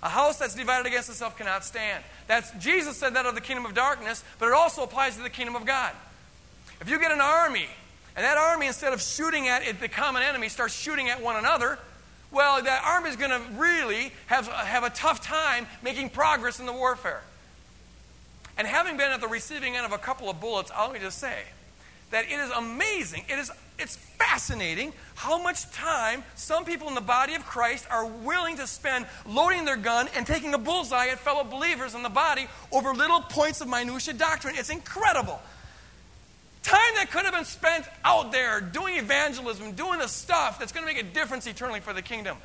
A 0.03 0.09
house 0.09 0.37
that's 0.37 0.55
divided 0.55 0.87
against 0.87 1.09
itself 1.09 1.37
cannot 1.37 1.63
stand. 1.63 2.03
That's 2.27 2.51
Jesus 2.59 2.97
said 2.97 3.15
that 3.15 3.25
of 3.25 3.35
the 3.35 3.41
kingdom 3.41 3.65
of 3.65 3.73
darkness, 3.73 4.23
but 4.39 4.47
it 4.47 4.53
also 4.53 4.83
applies 4.83 5.15
to 5.15 5.23
the 5.23 5.29
kingdom 5.29 5.55
of 5.55 5.65
God. 5.65 5.93
If 6.81 6.89
you 6.89 6.99
get 6.99 7.11
an 7.11 7.21
army, 7.21 7.67
and 8.15 8.25
that 8.25 8.37
army, 8.37 8.67
instead 8.67 8.93
of 8.93 9.01
shooting 9.01 9.47
at 9.47 9.63
it, 9.63 9.79
the 9.79 9.87
common 9.87 10.23
enemy, 10.23 10.49
starts 10.49 10.73
shooting 10.73 11.09
at 11.09 11.21
one 11.21 11.35
another, 11.35 11.77
well, 12.31 12.61
that 12.61 12.83
army 12.83 13.09
is 13.09 13.15
going 13.15 13.31
to 13.31 13.41
really 13.57 14.11
have, 14.27 14.47
have 14.47 14.83
a 14.83 14.89
tough 14.89 15.21
time 15.21 15.67
making 15.83 16.09
progress 16.09 16.59
in 16.59 16.65
the 16.65 16.73
warfare. 16.73 17.21
And 18.57 18.67
having 18.67 18.97
been 18.97 19.11
at 19.11 19.21
the 19.21 19.27
receiving 19.27 19.75
end 19.75 19.85
of 19.85 19.91
a 19.91 19.97
couple 19.97 20.29
of 20.29 20.41
bullets, 20.41 20.71
I'll 20.75 20.87
let 20.87 20.93
me 20.93 20.99
just 20.99 21.19
say 21.19 21.43
that 22.11 22.25
it 22.25 22.31
is 22.31 22.51
amazing. 22.51 23.23
It 23.29 23.39
is 23.39 23.51
it's 23.81 23.95
fascinating 23.95 24.93
how 25.15 25.41
much 25.41 25.69
time 25.71 26.23
some 26.35 26.63
people 26.63 26.87
in 26.87 26.95
the 26.95 27.01
body 27.01 27.33
of 27.33 27.45
Christ 27.45 27.85
are 27.89 28.05
willing 28.05 28.57
to 28.57 28.67
spend 28.67 29.05
loading 29.27 29.65
their 29.65 29.77
gun 29.77 30.07
and 30.15 30.25
taking 30.25 30.53
a 30.53 30.57
bullseye 30.57 31.07
at 31.07 31.19
fellow 31.19 31.43
believers 31.43 31.95
in 31.95 32.03
the 32.03 32.09
body 32.09 32.47
over 32.71 32.93
little 32.93 33.21
points 33.21 33.61
of 33.61 33.67
minutia 33.67 34.13
doctrine. 34.13 34.55
It's 34.57 34.69
incredible. 34.69 35.39
Time 36.63 36.79
that 36.95 37.09
could 37.09 37.25
have 37.25 37.33
been 37.33 37.45
spent 37.45 37.85
out 38.05 38.31
there 38.31 38.61
doing 38.61 38.97
evangelism, 38.97 39.71
doing 39.73 39.99
the 39.99 40.07
stuff 40.07 40.59
that's 40.59 40.71
going 40.71 40.85
to 40.85 40.93
make 40.93 41.03
a 41.03 41.07
difference 41.07 41.47
eternally 41.47 41.79
for 41.79 41.91
the 41.91 42.03
kingdom. 42.03 42.37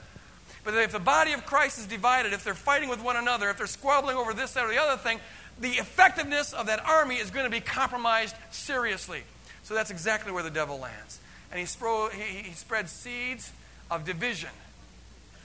But 0.64 0.74
if 0.74 0.90
the 0.92 0.98
body 0.98 1.32
of 1.32 1.44
Christ 1.44 1.78
is 1.78 1.86
divided, 1.86 2.32
if 2.32 2.42
they're 2.42 2.54
fighting 2.54 2.88
with 2.88 3.02
one 3.02 3.16
another, 3.16 3.50
if 3.50 3.58
they're 3.58 3.66
squabbling 3.66 4.16
over 4.16 4.32
this, 4.32 4.54
that, 4.54 4.64
or 4.64 4.68
the 4.68 4.80
other 4.80 4.96
thing, 5.00 5.20
the 5.60 5.72
effectiveness 5.72 6.52
of 6.52 6.66
that 6.66 6.84
army 6.84 7.16
is 7.16 7.30
going 7.30 7.44
to 7.44 7.50
be 7.50 7.60
compromised 7.60 8.34
seriously. 8.50 9.22
So 9.62 9.74
that's 9.74 9.90
exactly 9.90 10.32
where 10.32 10.42
the 10.42 10.50
devil 10.50 10.78
lands 10.78 11.20
and 11.50 11.60
he, 11.60 11.66
spro- 11.66 12.10
he, 12.10 12.42
he 12.42 12.54
spread 12.54 12.88
seeds 12.88 13.52
of 13.90 14.04
division 14.04 14.50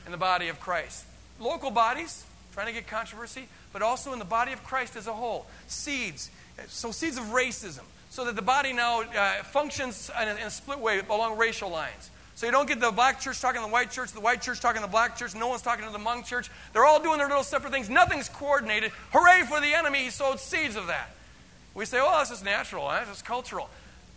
in 0.06 0.12
the 0.12 0.18
body 0.18 0.48
of 0.48 0.60
Christ. 0.60 1.06
Local 1.40 1.72
bodies, 1.72 2.26
trying 2.54 2.68
to 2.68 2.74
get 2.74 2.88
controversy, 2.88 3.48
but 3.74 3.82
also 3.82 4.14
in 4.14 4.20
the 4.20 4.26
body 4.26 4.52
of 4.52 4.64
Christ 4.64 4.96
as 4.96 5.08
a 5.08 5.14
whole. 5.14 5.46
Seeds. 5.68 6.30
So, 6.68 6.92
seeds 6.92 7.18
of 7.18 7.26
racism, 7.26 7.84
so 8.10 8.26
that 8.26 8.36
the 8.36 8.42
body 8.42 8.74
now 8.74 9.02
uh, 9.02 9.44
functions 9.44 10.12
in 10.22 10.28
a, 10.28 10.32
in 10.32 10.44
a 10.44 10.50
split 10.50 10.80
way 10.80 11.02
along 11.10 11.38
racial 11.38 11.70
lines. 11.70 12.12
So 12.36 12.48
you 12.48 12.52
don't 12.52 12.68
get 12.68 12.80
the 12.80 12.90
black 12.90 13.20
church 13.20 13.40
talking 13.40 13.62
to 13.62 13.68
the 13.68 13.72
white 13.72 13.92
church, 13.92 14.14
the 14.14 14.20
white 14.20 14.42
church 14.42 14.60
talking 14.60 14.82
to 14.82 14.88
the 14.88 14.92
black 14.92 15.16
church, 15.16 15.36
no 15.36 15.48
one's 15.48 15.62
talking 15.62 15.86
to 15.86 15.92
the 15.92 16.00
Hmong 16.00 16.26
church. 16.26 16.50
They're 16.74 16.86
all 16.86 17.00
doing 17.02 17.20
their 17.20 17.28
little 17.28 17.44
separate 17.44 17.72
things. 17.72 17.88
Nothing's 17.88 18.30
coordinated. 18.30 18.92
Hooray 19.12 19.44
for 19.48 19.62
the 19.62 19.74
enemy, 19.74 20.00
he 20.06 20.10
sowed 20.10 20.40
seeds 20.40 20.76
of 20.76 20.88
that. 20.88 21.12
We 21.76 21.86
say, 21.86 22.00
oh, 22.02 22.20
this 22.20 22.32
is 22.32 22.44
natural, 22.44 22.90
that's 22.90 23.10
just 23.10 23.26
cultural. 23.26 23.70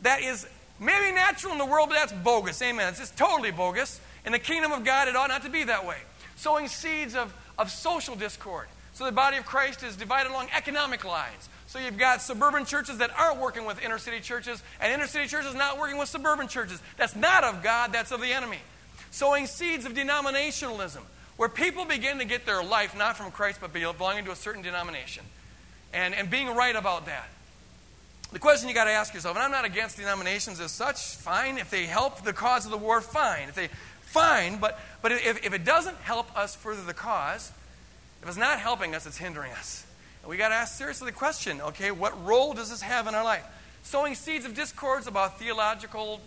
That 0.03 0.23
is 0.23 0.47
Maybe 0.81 1.15
natural 1.15 1.53
in 1.53 1.59
the 1.59 1.67
world, 1.67 1.89
but 1.89 1.95
that's 1.95 2.13
bogus. 2.13 2.61
Amen. 2.61 2.89
It's 2.89 2.99
just 2.99 3.17
totally 3.17 3.51
bogus. 3.51 4.01
In 4.27 4.33
the 4.33 4.39
kingdom 4.39 4.73
of 4.73 4.85
God, 4.85 5.09
it 5.09 5.17
ought 5.17 5.29
not 5.29 5.43
to 5.45 5.51
be 5.51 5.65
that 5.65 5.87
way. 5.87 5.97
Sowing 6.37 6.69
seeds 6.69 7.15
of, 7.15 7.33
of 7.59 7.71
social 7.71 8.17
discord. 8.17 8.67
So 8.93 9.05
the 9.05 9.13
body 9.13 9.37
of 9.37 9.45
Christ 9.45 9.83
is 9.83 9.97
divided 9.97 10.31
along 10.31 10.49
economic 10.55 11.05
lines. 11.05 11.49
So 11.67 11.79
you've 11.79 11.99
got 11.99 12.23
suburban 12.23 12.65
churches 12.65 12.99
that 12.99 13.11
aren't 13.19 13.41
working 13.41 13.67
with 13.67 13.83
inner 13.83 13.99
city 13.99 14.21
churches, 14.21 14.63
and 14.81 14.93
inner 14.93 15.09
city 15.09 15.27
churches 15.27 15.55
not 15.55 15.79
working 15.79 15.99
with 15.99 16.09
suburban 16.09 16.47
churches. 16.47 16.81
That's 16.97 17.17
not 17.17 17.43
of 17.43 17.63
God, 17.63 17.93
that's 17.93 18.13
of 18.13 18.21
the 18.21 18.33
enemy. 18.33 18.59
Sowing 19.11 19.47
seeds 19.47 19.85
of 19.85 19.95
denominationalism, 19.95 21.01
where 21.37 21.49
people 21.49 21.85
begin 21.85 22.19
to 22.19 22.25
get 22.25 22.47
their 22.47 22.63
life 22.63 22.97
not 22.97 23.17
from 23.17 23.33
Christ, 23.33 23.59
but 23.61 23.73
belonging 23.73 24.25
to 24.27 24.31
a 24.31 24.37
certain 24.37 24.63
denomination. 24.63 25.25
And, 25.93 26.15
and 26.15 26.31
being 26.31 26.55
right 26.55 26.77
about 26.77 27.07
that. 27.07 27.29
The 28.35 28.41
question 28.41 28.69
you 28.69 28.75
got 28.75 28.87
to 28.87 28.91
ask 28.91 29.15
yourself, 29.15 29.37
and 29.37 29.45
I'm 29.45 29.53
not 29.53 29.65
against 29.65 29.97
denominations 29.97 30.59
as 30.59 30.73
such, 30.73 31.15
fine. 31.15 31.57
If 31.57 31.71
they 31.71 31.87
help 31.87 32.25
the 32.25 32.33
cause 32.33 32.65
of 32.65 32.73
the 32.73 32.77
war, 32.77 33.01
fine. 33.01 33.49
If 33.49 33.55
they, 33.55 33.69
fine. 34.01 34.57
But, 34.57 34.81
but 35.03 35.13
if, 35.13 35.47
if 35.47 35.55
it 35.55 35.65
doesn't 35.65 35.97
help 35.99 36.37
us 36.37 36.57
further 36.57 36.83
the 36.83 36.95
cause, 36.95 37.53
if 38.23 38.29
it's 38.29 38.37
not 38.37 38.59
helping 38.59 38.93
us, 38.93 39.07
it's 39.07 39.19
hindering 39.19 39.53
us. 39.53 39.87
And 40.23 40.31
we 40.31 40.37
got 40.37 40.49
to 40.49 40.57
ask 40.57 40.77
seriously 40.77 41.07
the 41.07 41.17
question, 41.17 41.61
okay, 41.61 41.93
what 41.93 42.27
role 42.27 42.55
does 42.55 42.71
this 42.71 42.83
have 42.83 43.07
in 43.07 43.15
our 43.15 43.23
life? 43.23 43.45
Sowing 43.85 44.17
seeds 44.17 44.45
of 44.45 44.57
discords 44.57 45.07
about 45.07 45.39
theological 45.39 46.21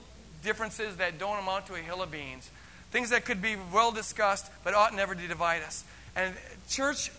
differences 0.43 0.96
that 0.96 1.20
don't 1.20 1.39
amount 1.39 1.65
to 1.65 1.74
a 1.74 1.80
hill 1.80 2.02
of 2.02 2.10
beans. 2.10 2.50
Things 2.89 3.10
that 3.10 3.26
could 3.26 3.41
be 3.41 3.58
well 3.74 3.91
discussed, 3.91 4.50
but 4.63 4.74
ought 4.74 4.96
never 4.96 5.13
to 5.13 5.28
divide 5.28 5.62
us. 5.62 5.84
And 6.15 6.34
church, 6.70 7.12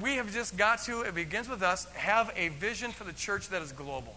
we 0.00 0.16
have 0.16 0.32
just 0.32 0.56
got 0.56 0.82
to, 0.84 1.02
it 1.02 1.14
begins 1.14 1.48
with 1.48 1.62
us, 1.62 1.86
have 1.92 2.32
a 2.36 2.48
vision 2.48 2.92
for 2.92 3.04
the 3.04 3.12
church 3.12 3.48
that 3.48 3.62
is 3.62 3.72
global. 3.72 4.14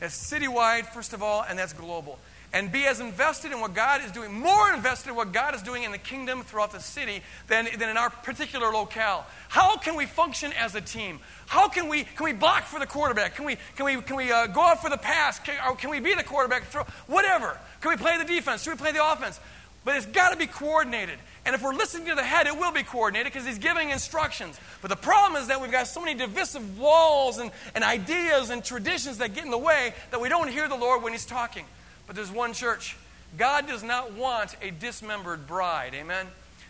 It's 0.00 0.32
citywide, 0.32 0.86
first 0.86 1.12
of 1.12 1.22
all, 1.22 1.44
and 1.48 1.58
that's 1.58 1.72
global. 1.72 2.18
And 2.52 2.72
be 2.72 2.84
as 2.86 2.98
invested 2.98 3.52
in 3.52 3.60
what 3.60 3.74
God 3.74 4.04
is 4.04 4.10
doing, 4.10 4.32
more 4.32 4.72
invested 4.72 5.10
in 5.10 5.14
what 5.14 5.32
God 5.32 5.54
is 5.54 5.62
doing 5.62 5.84
in 5.84 5.92
the 5.92 5.98
kingdom 5.98 6.42
throughout 6.42 6.72
the 6.72 6.80
city 6.80 7.22
than, 7.46 7.68
than 7.78 7.88
in 7.88 7.96
our 7.96 8.10
particular 8.10 8.72
locale. 8.72 9.24
How 9.48 9.76
can 9.76 9.94
we 9.94 10.06
function 10.06 10.52
as 10.54 10.74
a 10.74 10.80
team? 10.80 11.20
How 11.46 11.68
can 11.68 11.88
we, 11.88 12.02
can 12.02 12.24
we 12.24 12.32
block 12.32 12.64
for 12.64 12.80
the 12.80 12.86
quarterback? 12.86 13.36
Can 13.36 13.44
we, 13.44 13.56
can 13.76 13.86
we, 13.86 14.02
can 14.02 14.16
we 14.16 14.32
uh, 14.32 14.48
go 14.48 14.62
out 14.62 14.82
for 14.82 14.90
the 14.90 14.96
pass? 14.96 15.38
Can, 15.38 15.56
can 15.76 15.90
we 15.90 16.00
be 16.00 16.14
the 16.14 16.24
quarterback? 16.24 16.64
Throw, 16.64 16.82
whatever. 17.06 17.56
Can 17.80 17.90
we 17.90 17.96
play 17.96 18.18
the 18.18 18.24
defense? 18.24 18.64
Can 18.64 18.72
we 18.72 18.78
play 18.78 18.92
the 18.92 19.12
offense? 19.12 19.38
But 19.84 19.96
it's 19.96 20.06
got 20.06 20.30
to 20.30 20.36
be 20.36 20.46
coordinated. 20.46 21.18
And 21.46 21.54
if 21.54 21.62
we're 21.62 21.74
listening 21.74 22.08
to 22.08 22.14
the 22.14 22.22
head, 22.22 22.46
it 22.46 22.58
will 22.58 22.72
be 22.72 22.82
coordinated 22.82 23.32
because 23.32 23.46
he's 23.46 23.58
giving 23.58 23.90
instructions. 23.90 24.60
But 24.82 24.88
the 24.88 24.96
problem 24.96 25.40
is 25.40 25.48
that 25.48 25.60
we've 25.60 25.70
got 25.70 25.86
so 25.86 26.00
many 26.00 26.14
divisive 26.14 26.78
walls 26.78 27.38
and, 27.38 27.50
and 27.74 27.82
ideas 27.82 28.50
and 28.50 28.62
traditions 28.62 29.18
that 29.18 29.34
get 29.34 29.44
in 29.44 29.50
the 29.50 29.58
way 29.58 29.94
that 30.10 30.20
we 30.20 30.28
don't 30.28 30.48
hear 30.48 30.68
the 30.68 30.76
Lord 30.76 31.02
when 31.02 31.12
he's 31.12 31.24
talking. 31.24 31.64
But 32.06 32.14
there's 32.14 32.30
one 32.30 32.52
church. 32.52 32.96
God 33.38 33.66
does 33.66 33.82
not 33.82 34.12
want 34.12 34.54
a 34.60 34.70
dismembered 34.70 35.46
bride. 35.46 35.94
Amen? 35.94 36.26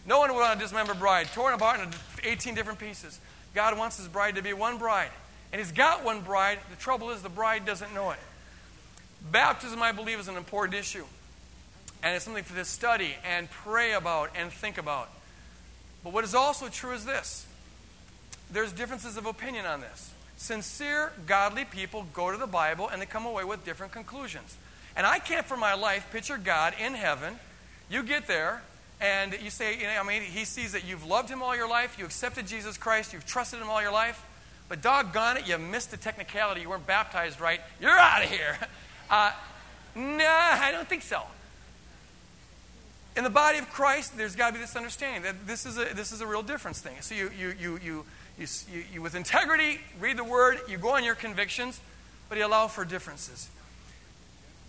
No 0.06 0.18
one 0.20 0.32
would 0.32 0.40
want 0.40 0.56
a 0.56 0.62
dismembered 0.62 0.98
bride, 0.98 1.26
torn 1.34 1.52
apart 1.52 1.80
into 1.80 1.98
18 2.22 2.54
different 2.54 2.78
pieces. 2.78 3.18
God 3.54 3.76
wants 3.76 3.96
his 3.96 4.06
bride 4.06 4.36
to 4.36 4.42
be 4.42 4.52
one 4.52 4.78
bride. 4.78 5.10
And 5.52 5.60
he's 5.60 5.72
got 5.72 6.04
one 6.04 6.20
bride. 6.20 6.58
The 6.70 6.76
trouble 6.76 7.10
is, 7.10 7.22
the 7.22 7.28
bride 7.28 7.66
doesn't 7.66 7.92
know 7.92 8.10
it. 8.10 8.18
Baptism, 9.32 9.82
I 9.82 9.92
believe, 9.92 10.20
is 10.20 10.28
an 10.28 10.36
important 10.36 10.74
issue. 10.74 11.04
And 12.02 12.14
it's 12.14 12.24
something 12.24 12.44
for 12.44 12.54
to 12.54 12.64
study 12.64 13.14
and 13.24 13.50
pray 13.50 13.92
about 13.92 14.30
and 14.34 14.50
think 14.50 14.78
about. 14.78 15.10
But 16.02 16.12
what 16.12 16.24
is 16.24 16.34
also 16.34 16.68
true 16.68 16.92
is 16.92 17.04
this 17.04 17.46
there's 18.52 18.72
differences 18.72 19.16
of 19.16 19.26
opinion 19.26 19.66
on 19.66 19.80
this. 19.80 20.12
Sincere, 20.36 21.12
godly 21.26 21.64
people 21.64 22.06
go 22.14 22.30
to 22.30 22.38
the 22.38 22.46
Bible 22.46 22.88
and 22.88 23.00
they 23.00 23.06
come 23.06 23.26
away 23.26 23.44
with 23.44 23.64
different 23.64 23.92
conclusions. 23.92 24.56
And 24.96 25.06
I 25.06 25.18
can't 25.18 25.46
for 25.46 25.56
my 25.56 25.74
life 25.74 26.08
picture 26.12 26.38
God 26.38 26.74
in 26.80 26.94
heaven. 26.94 27.34
You 27.90 28.02
get 28.02 28.26
there 28.26 28.62
and 29.00 29.36
you 29.42 29.50
say, 29.50 29.76
you 29.76 29.84
know, 29.84 30.00
I 30.00 30.02
mean, 30.02 30.22
he 30.22 30.44
sees 30.44 30.72
that 30.72 30.84
you've 30.84 31.06
loved 31.06 31.28
him 31.28 31.42
all 31.42 31.54
your 31.54 31.68
life, 31.68 31.98
you 31.98 32.04
accepted 32.04 32.46
Jesus 32.46 32.76
Christ, 32.76 33.12
you've 33.12 33.26
trusted 33.26 33.60
him 33.60 33.68
all 33.70 33.80
your 33.80 33.92
life, 33.92 34.22
but 34.68 34.82
doggone 34.82 35.38
it, 35.38 35.48
you 35.48 35.56
missed 35.58 35.90
the 35.90 35.96
technicality, 35.96 36.62
you 36.62 36.70
weren't 36.70 36.86
baptized 36.86 37.40
right, 37.40 37.60
you're 37.80 37.90
out 37.90 38.24
of 38.24 38.30
here. 38.30 38.56
Uh, 39.12 39.32
nah, 39.96 40.22
I 40.24 40.70
don't 40.70 40.88
think 40.88 41.02
so. 41.02 41.20
In 43.16 43.24
the 43.24 43.30
body 43.30 43.58
of 43.58 43.68
Christ, 43.70 44.16
there's 44.16 44.36
got 44.36 44.48
to 44.48 44.52
be 44.54 44.60
this 44.60 44.76
understanding 44.76 45.22
that 45.22 45.46
this 45.46 45.66
is 45.66 45.78
a, 45.78 45.86
this 45.94 46.12
is 46.12 46.20
a 46.20 46.26
real 46.26 46.42
difference 46.42 46.80
thing. 46.80 46.96
So 47.00 47.14
you, 47.14 47.30
you, 47.36 47.54
you, 47.60 47.80
you, 47.82 48.04
you, 48.38 48.46
you, 48.72 48.84
you, 48.94 49.02
with 49.02 49.14
integrity, 49.14 49.80
read 49.98 50.16
the 50.16 50.24
word, 50.24 50.60
you 50.68 50.78
go 50.78 50.90
on 50.90 51.04
your 51.04 51.16
convictions, 51.16 51.80
but 52.28 52.38
you 52.38 52.46
allow 52.46 52.68
for 52.68 52.84
differences. 52.84 53.48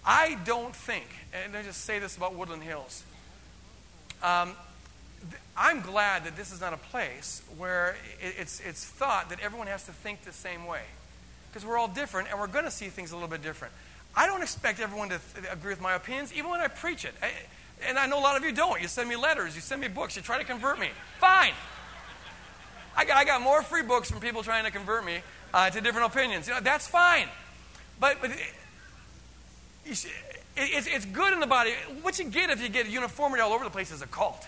I 0.04 0.38
don't 0.46 0.76
think, 0.76 1.06
and 1.46 1.56
I 1.56 1.62
just 1.62 1.86
say 1.86 2.00
this 2.00 2.18
about 2.18 2.34
Woodland 2.34 2.64
Hills. 2.64 3.04
Um, 4.24 4.54
I'm 5.56 5.82
glad 5.82 6.26
that 6.26 6.36
this 6.36 6.52
is 6.52 6.60
not 6.60 6.74
a 6.74 6.78
place 6.78 7.44
where 7.58 7.96
it's, 8.20 8.60
it's 8.62 8.84
thought 8.84 9.30
that 9.30 9.40
everyone 9.42 9.68
has 9.68 9.84
to 9.86 9.92
think 9.92 10.24
the 10.24 10.34
same 10.34 10.66
way. 10.66 10.82
Because 11.52 11.66
we're 11.66 11.78
all 11.78 11.88
different 11.88 12.30
and 12.30 12.40
we're 12.40 12.48
going 12.48 12.66
to 12.66 12.72
see 12.72 12.88
things 12.88 13.12
a 13.12 13.16
little 13.16 13.30
bit 13.30 13.44
different. 13.44 13.74
I 14.16 14.26
don't 14.26 14.42
expect 14.42 14.80
everyone 14.80 15.10
to 15.10 15.20
th- 15.36 15.46
agree 15.52 15.70
with 15.70 15.82
my 15.82 15.94
opinions, 15.94 16.34
even 16.34 16.50
when 16.50 16.62
I 16.62 16.68
preach 16.68 17.06
it. 17.06 17.14
I, 17.22 17.32
and 17.88 17.98
I 17.98 18.06
know 18.06 18.20
a 18.20 18.22
lot 18.22 18.38
of 18.38 18.44
you 18.44 18.52
don't. 18.52 18.82
You 18.82 18.88
send 18.88 19.10
me 19.10 19.16
letters, 19.16 19.56
you 19.56 19.62
send 19.62 19.82
me 19.82 19.88
books, 19.88 20.16
you 20.16 20.22
try 20.22 20.38
to 20.38 20.46
convert 20.46 20.80
me. 20.80 20.90
Fine. 21.20 21.54
I 22.96 23.06
got, 23.06 23.18
I 23.18 23.24
got 23.24 23.42
more 23.42 23.62
free 23.62 23.84
books 23.84 24.12
from 24.12 24.20
people 24.20 24.44
trying 24.44 24.66
to 24.66 24.72
convert 24.72 25.06
me 25.06 25.22
uh, 25.54 25.70
to 25.70 25.82
different 25.82 26.08
opinions. 26.08 26.48
You 26.48 26.54
know, 26.54 26.60
that's 26.62 26.88
fine. 26.88 27.28
But, 28.00 28.18
but 28.22 28.32
it, 28.32 28.38
it's, 29.86 30.06
it's 30.56 31.06
good 31.06 31.34
in 31.34 31.40
the 31.40 31.48
body. 31.48 31.74
What 32.02 32.20
you 32.20 32.26
get 32.26 32.50
if 32.50 32.62
you 32.62 32.70
get 32.70 32.88
uniformity 32.88 33.42
all 33.42 33.54
over 33.54 33.64
the 33.64 33.70
place 33.70 33.92
is 33.92 34.02
a 34.02 34.08
cult. 34.08 34.46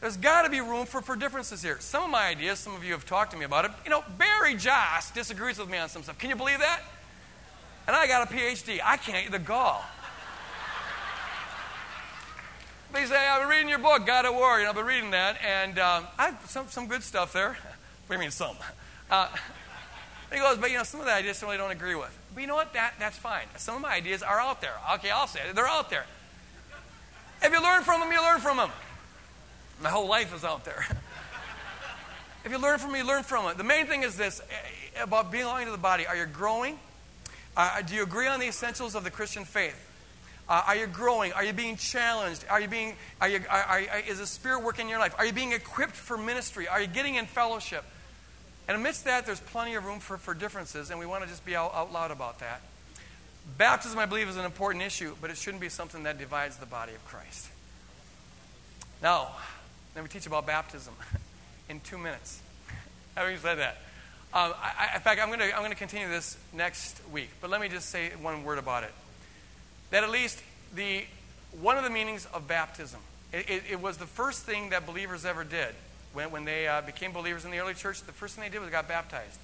There's 0.00 0.16
got 0.16 0.42
to 0.42 0.50
be 0.50 0.60
room 0.60 0.86
for, 0.86 1.02
for 1.02 1.14
differences 1.14 1.62
here. 1.62 1.78
Some 1.80 2.04
of 2.04 2.10
my 2.10 2.28
ideas, 2.28 2.58
some 2.58 2.74
of 2.74 2.84
you 2.84 2.92
have 2.92 3.04
talked 3.04 3.32
to 3.32 3.38
me 3.38 3.44
about 3.44 3.66
it. 3.66 3.70
You 3.84 3.90
know, 3.90 4.02
Barry 4.16 4.54
Joss 4.54 5.10
disagrees 5.10 5.58
with 5.58 5.68
me 5.68 5.78
on 5.78 5.88
some 5.88 6.02
stuff. 6.02 6.18
Can 6.18 6.30
you 6.30 6.36
believe 6.36 6.58
that? 6.58 6.82
And 7.86 7.94
I 7.94 8.06
got 8.06 8.30
a 8.30 8.34
PhD. 8.34 8.80
I 8.82 8.96
can't, 8.96 9.30
the 9.30 9.38
gall. 9.38 9.82
They 12.92 13.06
say, 13.06 13.28
I've 13.28 13.42
been 13.42 13.48
reading 13.48 13.68
your 13.68 13.78
book, 13.78 14.04
God 14.04 14.26
at 14.26 14.34
War. 14.34 14.60
Know, 14.60 14.68
I've 14.68 14.74
been 14.74 14.84
reading 14.84 15.12
that, 15.12 15.36
and 15.46 15.78
uh, 15.78 16.02
I 16.18 16.30
have 16.30 16.44
some, 16.48 16.66
some 16.68 16.88
good 16.88 17.04
stuff 17.04 17.32
there. 17.32 17.50
what 18.06 18.08
do 18.08 18.14
you 18.14 18.18
mean, 18.18 18.32
some? 18.32 18.56
Uh, 19.08 19.28
he 20.32 20.38
goes, 20.38 20.58
but 20.58 20.70
you 20.72 20.76
know, 20.76 20.82
some 20.82 20.98
of 20.98 21.06
the 21.06 21.12
ideas 21.12 21.40
I 21.42 21.46
really 21.46 21.58
don't 21.58 21.70
agree 21.70 21.94
with. 21.94 22.16
But 22.34 22.40
you 22.40 22.46
know 22.48 22.56
what? 22.56 22.72
That, 22.72 22.94
that's 22.98 23.16
fine. 23.16 23.46
Some 23.56 23.76
of 23.76 23.82
my 23.82 23.92
ideas 23.92 24.22
are 24.24 24.40
out 24.40 24.60
there. 24.60 24.74
Okay, 24.94 25.10
I'll 25.10 25.28
say 25.28 25.40
it. 25.48 25.54
They're 25.54 25.68
out 25.68 25.88
there. 25.88 26.04
If 27.42 27.52
you 27.52 27.62
learn 27.62 27.84
from 27.84 28.00
them, 28.00 28.10
you 28.10 28.20
learn 28.20 28.40
from 28.40 28.56
them. 28.56 28.70
My 29.80 29.88
whole 29.88 30.08
life 30.08 30.34
is 30.34 30.44
out 30.44 30.64
there. 30.64 30.84
if 32.44 32.50
you 32.50 32.58
learn 32.58 32.80
from 32.80 32.92
me, 32.92 33.04
learn 33.04 33.22
from 33.22 33.48
it. 33.50 33.56
The 33.56 33.64
main 33.64 33.86
thing 33.86 34.02
is 34.02 34.16
this 34.16 34.40
eh, 34.50 35.02
about 35.02 35.30
belonging 35.30 35.66
to 35.66 35.72
the 35.72 35.78
body. 35.78 36.08
Are 36.08 36.16
you 36.16 36.26
growing? 36.26 36.78
Uh, 37.56 37.82
do 37.82 37.94
you 37.94 38.02
agree 38.02 38.26
on 38.26 38.40
the 38.40 38.48
essentials 38.48 38.96
of 38.96 39.04
the 39.04 39.10
Christian 39.10 39.44
faith? 39.44 39.89
Uh, 40.50 40.64
are 40.66 40.76
you 40.76 40.88
growing? 40.88 41.32
Are 41.32 41.44
you 41.44 41.52
being 41.52 41.76
challenged? 41.76 42.44
Are 42.50 42.60
you 42.60 42.66
being, 42.66 42.96
are 43.20 43.28
you, 43.28 43.40
are, 43.48 43.62
are, 43.62 43.80
is 44.08 44.18
the 44.18 44.26
Spirit 44.26 44.64
working 44.64 44.86
in 44.86 44.90
your 44.90 44.98
life? 44.98 45.14
Are 45.16 45.24
you 45.24 45.32
being 45.32 45.52
equipped 45.52 45.94
for 45.94 46.18
ministry? 46.18 46.66
Are 46.66 46.80
you 46.80 46.88
getting 46.88 47.14
in 47.14 47.26
fellowship? 47.26 47.84
And 48.66 48.76
amidst 48.76 49.04
that, 49.04 49.26
there's 49.26 49.38
plenty 49.38 49.76
of 49.76 49.84
room 49.84 50.00
for, 50.00 50.18
for 50.18 50.34
differences, 50.34 50.90
and 50.90 50.98
we 50.98 51.06
want 51.06 51.22
to 51.22 51.28
just 51.28 51.46
be 51.46 51.54
out, 51.54 51.72
out 51.72 51.92
loud 51.92 52.10
about 52.10 52.40
that. 52.40 52.62
Baptism, 53.58 53.96
I 53.96 54.06
believe, 54.06 54.28
is 54.28 54.36
an 54.36 54.44
important 54.44 54.82
issue, 54.82 55.14
but 55.20 55.30
it 55.30 55.36
shouldn't 55.36 55.60
be 55.60 55.68
something 55.68 56.02
that 56.02 56.18
divides 56.18 56.56
the 56.56 56.66
body 56.66 56.94
of 56.94 57.04
Christ. 57.04 57.48
Now, 59.00 59.28
let 59.94 60.02
me 60.02 60.08
teach 60.08 60.26
about 60.26 60.48
baptism 60.48 60.94
in 61.68 61.78
two 61.78 61.96
minutes. 61.96 62.40
Having 63.16 63.38
said 63.38 63.58
that, 63.58 63.78
um, 64.34 64.52
I, 64.60 64.96
in 64.96 65.00
fact, 65.00 65.20
I'm 65.20 65.28
going 65.28 65.40
to 65.40 65.56
I'm 65.56 65.68
to 65.68 65.76
continue 65.76 66.08
this 66.08 66.36
next 66.52 67.00
week, 67.12 67.30
but 67.40 67.50
let 67.50 67.60
me 67.60 67.68
just 67.68 67.88
say 67.88 68.10
one 68.20 68.44
word 68.44 68.58
about 68.58 68.82
it 68.82 68.92
that 69.90 70.04
at 70.04 70.10
least 70.10 70.42
the, 70.74 71.04
one 71.60 71.76
of 71.76 71.84
the 71.84 71.90
meanings 71.90 72.26
of 72.32 72.46
baptism, 72.46 73.00
it, 73.32 73.48
it, 73.48 73.62
it 73.72 73.80
was 73.80 73.96
the 73.96 74.06
first 74.06 74.44
thing 74.44 74.70
that 74.70 74.86
believers 74.86 75.24
ever 75.24 75.44
did. 75.44 75.74
When, 76.12 76.30
when 76.30 76.44
they 76.44 76.66
uh, 76.66 76.80
became 76.82 77.12
believers 77.12 77.44
in 77.44 77.50
the 77.50 77.58
early 77.58 77.74
church, 77.74 78.02
the 78.02 78.12
first 78.12 78.34
thing 78.34 78.44
they 78.44 78.50
did 78.50 78.58
was 78.60 78.68
they 78.68 78.72
got 78.72 78.88
baptized. 78.88 79.38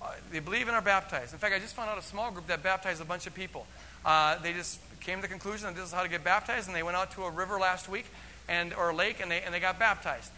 Uh, 0.00 0.12
they 0.30 0.38
believe 0.38 0.68
and 0.68 0.76
are 0.76 0.82
baptized. 0.82 1.32
In 1.32 1.38
fact, 1.38 1.54
I 1.54 1.58
just 1.58 1.74
found 1.74 1.90
out 1.90 1.98
a 1.98 2.02
small 2.02 2.30
group 2.30 2.46
that 2.48 2.62
baptized 2.62 3.00
a 3.00 3.04
bunch 3.04 3.26
of 3.26 3.34
people. 3.34 3.66
Uh, 4.04 4.38
they 4.38 4.52
just 4.52 4.78
came 5.00 5.18
to 5.18 5.22
the 5.22 5.28
conclusion 5.28 5.66
that 5.66 5.76
this 5.76 5.86
is 5.86 5.92
how 5.92 6.02
to 6.02 6.08
get 6.08 6.22
baptized, 6.22 6.66
and 6.66 6.76
they 6.76 6.82
went 6.82 6.96
out 6.96 7.10
to 7.12 7.22
a 7.22 7.30
river 7.30 7.58
last 7.58 7.88
week 7.88 8.06
and, 8.48 8.74
or 8.74 8.90
a 8.90 8.94
lake, 8.94 9.20
and 9.20 9.30
they, 9.30 9.40
and 9.42 9.54
they 9.54 9.60
got 9.60 9.78
baptized. 9.78 10.30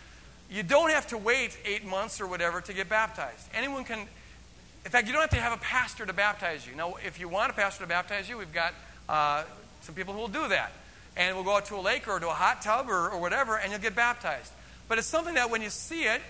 You 0.49 0.63
don't 0.63 0.91
have 0.91 1.09
to 1.09 1.19
wait 1.19 1.59
eight 1.65 1.85
months 1.85 2.21
or 2.21 2.27
whatever 2.27 2.61
to 2.61 2.73
get 2.73 2.89
baptized. 2.89 3.49
Anyone 3.53 3.85
can, 3.85 4.01
in 4.85 4.91
fact, 4.91 5.09
you 5.09 5.13
don't 5.13 5.23
have 5.23 5.31
to 5.31 5.37
have 5.37 5.53
a 5.53 5.61
pastor 5.61 6.07
to 6.07 6.13
baptize 6.13 6.67
you. 6.67 6.77
Now, 6.77 6.95
if 7.05 7.19
you 7.19 7.29
want 7.29 7.51
a 7.51 7.55
pastor 7.55 7.83
to 7.83 7.89
baptize 7.89 8.29
you, 8.29 8.39
we've 8.39 8.53
got 8.53 8.73
uh, 9.09 9.45
some 9.83 9.95
people 9.95 10.15
who 10.15 10.21
will 10.21 10.29
do 10.29 10.49
that. 10.49 10.73
And 11.17 11.35
we'll 11.35 11.45
go 11.45 11.57
out 11.57 11.67
to 11.67 11.77
a 11.77 11.81
lake 11.81 12.09
or 12.09 12.21
to 12.21 12.29
a 12.29 12.35
hot 12.35 12.63
tub 12.63 12.91
or, 12.91 13.11
or 13.11 13.21
whatever, 13.21 13.57
and 13.57 13.73
you'll 13.73 13.81
get 13.81 13.95
baptized. 13.95 14.53
But 14.89 14.99
it's 14.99 15.07
something 15.07 15.35
that 15.35 15.51
when 15.51 15.63
you 15.63 15.71
see 15.71 16.05
it, 16.05 16.21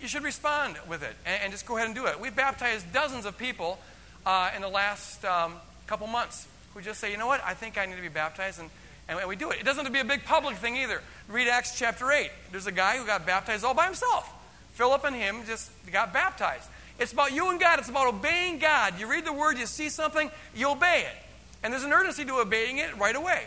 you 0.00 0.08
should 0.08 0.22
respond 0.22 0.76
with 0.88 1.02
it 1.02 1.14
and, 1.24 1.42
and 1.44 1.52
just 1.52 1.66
go 1.66 1.76
ahead 1.76 1.86
and 1.86 1.94
do 1.94 2.06
it. 2.06 2.20
We've 2.20 2.36
baptized 2.36 2.92
dozens 2.92 3.24
of 3.24 3.36
people 3.38 3.78
uh, 4.24 4.50
in 4.54 4.62
the 4.62 4.68
last 4.68 5.24
um, 5.24 5.54
couple 5.86 6.06
months 6.06 6.46
who 6.74 6.80
just 6.82 7.00
say, 7.00 7.10
you 7.10 7.18
know 7.18 7.26
what, 7.26 7.42
I 7.44 7.54
think 7.54 7.78
I 7.78 7.86
need 7.86 7.96
to 7.96 8.02
be 8.02 8.08
baptized, 8.08 8.60
and, 8.60 8.68
and 9.08 9.26
we 9.26 9.36
do 9.36 9.50
it. 9.50 9.58
It 9.60 9.64
doesn't 9.64 9.84
have 9.84 9.86
to 9.86 9.92
be 9.92 10.00
a 10.00 10.04
big 10.04 10.24
public 10.24 10.56
thing 10.56 10.76
either. 10.76 11.00
Read 11.28 11.48
Acts 11.48 11.78
chapter 11.78 12.10
8. 12.12 12.30
There's 12.52 12.66
a 12.66 12.72
guy 12.72 12.98
who 12.98 13.06
got 13.06 13.26
baptized 13.26 13.64
all 13.64 13.74
by 13.74 13.86
himself. 13.86 14.30
Philip 14.74 15.04
and 15.04 15.16
him 15.16 15.42
just 15.46 15.70
got 15.90 16.12
baptized. 16.12 16.68
It's 16.98 17.12
about 17.12 17.32
you 17.32 17.50
and 17.50 17.58
God. 17.60 17.78
It's 17.78 17.88
about 17.88 18.08
obeying 18.08 18.58
God. 18.58 18.98
You 18.98 19.10
read 19.10 19.24
the 19.24 19.32
word, 19.32 19.58
you 19.58 19.66
see 19.66 19.88
something, 19.88 20.30
you 20.54 20.70
obey 20.70 21.06
it. 21.06 21.25
And 21.66 21.72
there's 21.72 21.82
an 21.82 21.92
urgency 21.92 22.24
to 22.26 22.34
obeying 22.34 22.78
it 22.78 22.96
right 22.96 23.16
away. 23.16 23.42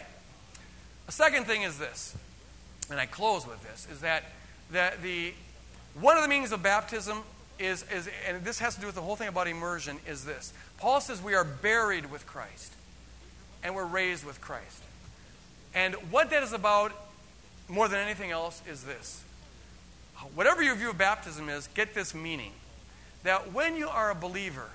A 1.08 1.12
second 1.12 1.46
thing 1.46 1.62
is 1.62 1.78
this, 1.78 2.14
and 2.92 3.00
I 3.00 3.06
close 3.06 3.48
with 3.48 3.64
this, 3.64 3.88
is 3.90 4.02
that 4.02 4.26
the, 4.74 4.92
the 5.02 5.34
one 5.98 6.18
of 6.18 6.24
the 6.24 6.28
meanings 6.28 6.52
of 6.52 6.62
baptism 6.62 7.20
is, 7.60 7.86
is, 7.90 8.10
and 8.28 8.44
this 8.44 8.60
has 8.60 8.76
to 8.76 8.82
do 8.82 8.88
with 8.88 8.96
the 8.96 9.02
whole 9.02 9.16
thing 9.16 9.30
about 9.30 9.48
immersion, 9.48 10.00
is 10.06 10.26
this. 10.26 10.52
Paul 10.80 11.00
says 11.00 11.22
we 11.22 11.34
are 11.34 11.46
buried 11.46 12.12
with 12.12 12.28
Christ, 12.28 12.74
and 13.64 13.74
we're 13.74 13.86
raised 13.86 14.26
with 14.26 14.42
Christ. 14.42 14.84
And 15.74 15.96
what 16.12 16.30
that 16.32 16.44
is 16.44 16.52
about, 16.52 16.92
more 17.70 17.88
than 17.88 18.00
anything 18.00 18.32
else, 18.32 18.62
is 18.70 18.84
this. 18.84 19.24
Whatever 20.36 20.62
your 20.62 20.76
view 20.76 20.90
of 20.90 20.98
baptism 20.98 21.48
is, 21.48 21.68
get 21.68 21.94
this 21.94 22.14
meaning. 22.14 22.52
That 23.24 23.54
when 23.54 23.78
you 23.78 23.88
are 23.88 24.12
a 24.12 24.16
believer, 24.16 24.68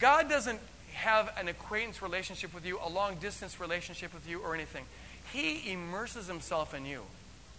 God 0.00 0.28
doesn't 0.28 0.58
have 0.96 1.30
an 1.38 1.46
acquaintance 1.46 2.00
relationship 2.00 2.54
with 2.54 2.64
you, 2.64 2.78
a 2.82 2.88
long 2.88 3.16
distance 3.16 3.60
relationship 3.60 4.14
with 4.14 4.28
you, 4.28 4.40
or 4.40 4.54
anything. 4.54 4.84
He 5.32 5.70
immerses 5.70 6.26
himself 6.26 6.72
in 6.74 6.86
you. 6.86 7.02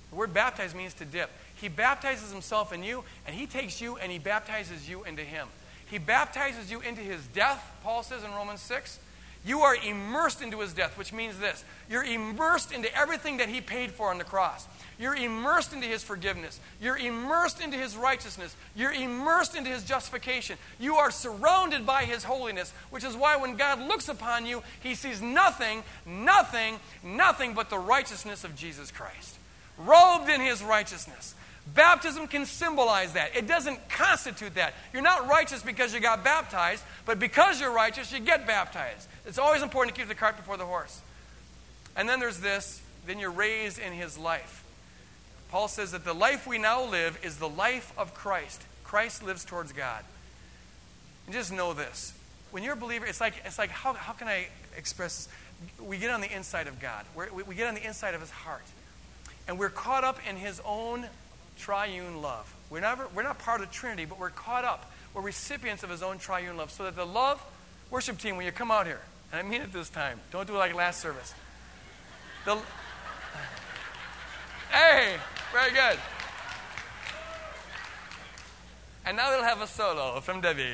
The 0.09 0.15
word 0.15 0.33
baptize 0.33 0.73
means 0.73 0.93
to 0.95 1.05
dip. 1.05 1.29
He 1.55 1.67
baptizes 1.67 2.31
himself 2.31 2.73
in 2.73 2.83
you, 2.83 3.03
and 3.25 3.35
he 3.35 3.45
takes 3.45 3.79
you 3.81 3.97
and 3.97 4.11
he 4.11 4.19
baptizes 4.19 4.89
you 4.89 5.03
into 5.03 5.21
him. 5.21 5.47
He 5.89 5.97
baptizes 5.97 6.71
you 6.71 6.81
into 6.81 7.01
his 7.01 7.25
death, 7.27 7.63
Paul 7.83 8.03
says 8.03 8.23
in 8.23 8.31
Romans 8.31 8.61
6. 8.61 8.99
You 9.45 9.61
are 9.61 9.75
immersed 9.75 10.41
into 10.41 10.59
his 10.59 10.73
death, 10.73 10.97
which 10.97 11.13
means 11.13 11.37
this 11.39 11.63
you're 11.89 12.03
immersed 12.03 12.71
into 12.71 12.93
everything 12.97 13.37
that 13.37 13.49
he 13.49 13.61
paid 13.61 13.91
for 13.91 14.09
on 14.09 14.17
the 14.17 14.23
cross. 14.23 14.67
You're 14.99 15.15
immersed 15.15 15.73
into 15.73 15.85
his 15.85 16.03
forgiveness. 16.03 16.59
You're 16.81 16.97
immersed 16.97 17.61
into 17.61 17.77
his 17.77 17.95
righteousness. 17.95 18.55
You're 18.75 18.93
immersed 18.93 19.55
into 19.55 19.69
his 19.69 19.83
justification. 19.83 20.57
You 20.79 20.95
are 20.95 21.11
surrounded 21.11 21.85
by 21.85 22.05
his 22.05 22.23
holiness, 22.23 22.73
which 22.89 23.03
is 23.03 23.15
why 23.15 23.37
when 23.37 23.57
God 23.57 23.79
looks 23.87 24.09
upon 24.09 24.45
you, 24.45 24.63
he 24.81 24.95
sees 24.95 25.21
nothing, 25.21 25.83
nothing, 26.05 26.79
nothing 27.03 27.53
but 27.53 27.69
the 27.69 27.77
righteousness 27.77 28.43
of 28.43 28.55
Jesus 28.55 28.91
Christ. 28.91 29.37
Robed 29.77 30.29
in 30.29 30.41
his 30.41 30.63
righteousness. 30.63 31.35
Baptism 31.73 32.27
can 32.27 32.45
symbolize 32.45 33.13
that. 33.13 33.35
It 33.35 33.47
doesn't 33.47 33.89
constitute 33.89 34.55
that. 34.55 34.73
You're 34.93 35.01
not 35.01 35.27
righteous 35.27 35.61
because 35.61 35.93
you 35.93 35.99
got 35.99 36.23
baptized, 36.23 36.83
but 37.05 37.19
because 37.19 37.59
you're 37.59 37.73
righteous, 37.73 38.11
you 38.11 38.19
get 38.19 38.47
baptized. 38.47 39.07
It's 39.27 39.37
always 39.37 39.61
important 39.61 39.95
to 39.95 40.01
keep 40.01 40.09
the 40.09 40.15
cart 40.15 40.37
before 40.37 40.57
the 40.57 40.65
horse. 40.65 41.01
And 41.95 42.07
then 42.07 42.19
there's 42.19 42.39
this 42.39 42.81
then 43.07 43.19
you're 43.19 43.31
raised 43.31 43.79
in 43.79 43.93
his 43.93 44.17
life. 44.17 44.63
Paul 45.49 45.69
says 45.69 45.93
that 45.93 46.03
the 46.03 46.13
life 46.13 46.45
we 46.45 46.57
now 46.57 46.83
live 46.83 47.17
is 47.23 47.37
the 47.37 47.47
life 47.47 47.91
of 47.97 48.13
Christ. 48.13 48.61
Christ 48.83 49.23
lives 49.23 49.45
towards 49.45 49.71
God. 49.71 50.03
And 51.25 51.33
just 51.33 51.51
know 51.51 51.73
this. 51.73 52.13
When 52.51 52.63
you're 52.63 52.73
a 52.73 52.77
believer, 52.77 53.05
it's 53.05 53.21
like, 53.21 53.33
it's 53.45 53.57
like 53.57 53.69
how, 53.69 53.93
how 53.93 54.13
can 54.13 54.27
I 54.27 54.47
express 54.77 55.25
this? 55.25 55.33
We 55.81 55.97
get 55.97 56.11
on 56.11 56.21
the 56.21 56.33
inside 56.33 56.67
of 56.67 56.79
God, 56.79 57.05
we're, 57.15 57.31
we 57.31 57.55
get 57.55 57.67
on 57.67 57.73
the 57.75 57.83
inside 57.83 58.13
of 58.13 58.21
His 58.21 58.29
heart. 58.29 58.65
And 59.47 59.57
we're 59.57 59.69
caught 59.69 60.03
up 60.03 60.19
in 60.29 60.35
His 60.35 60.61
own 60.65 61.07
triune 61.57 62.21
love. 62.21 62.53
We're, 62.69 62.81
never, 62.81 63.07
we're 63.15 63.23
not 63.23 63.39
part 63.39 63.61
of 63.61 63.67
the 63.67 63.73
Trinity, 63.73 64.05
but 64.05 64.19
we're 64.19 64.29
caught 64.29 64.65
up. 64.65 64.91
We're 65.13 65.21
recipients 65.21 65.83
of 65.83 65.89
His 65.89 66.03
own 66.03 66.19
triune 66.19 66.57
love. 66.57 66.71
So 66.71 66.83
that 66.83 66.95
the 66.95 67.05
love, 67.05 67.43
worship 67.89 68.19
team, 68.19 68.35
when 68.35 68.45
you 68.45 68.51
come 68.51 68.69
out 68.69 68.85
here, 68.85 69.01
and 69.31 69.45
I 69.45 69.49
mean 69.49 69.61
it 69.61 69.73
this 69.73 69.89
time, 69.89 70.19
don't 70.31 70.47
do 70.47 70.55
it 70.55 70.57
like 70.57 70.73
last 70.73 71.01
service. 71.01 71.33
The, 72.45 72.57
hey, 74.71 75.15
very 75.51 75.71
good. 75.71 75.99
And 79.05 79.15
now 79.15 79.31
they'll 79.31 79.43
have 79.43 79.61
a 79.61 79.67
solo 79.67 80.19
from 80.19 80.41
Debbie. 80.41 80.73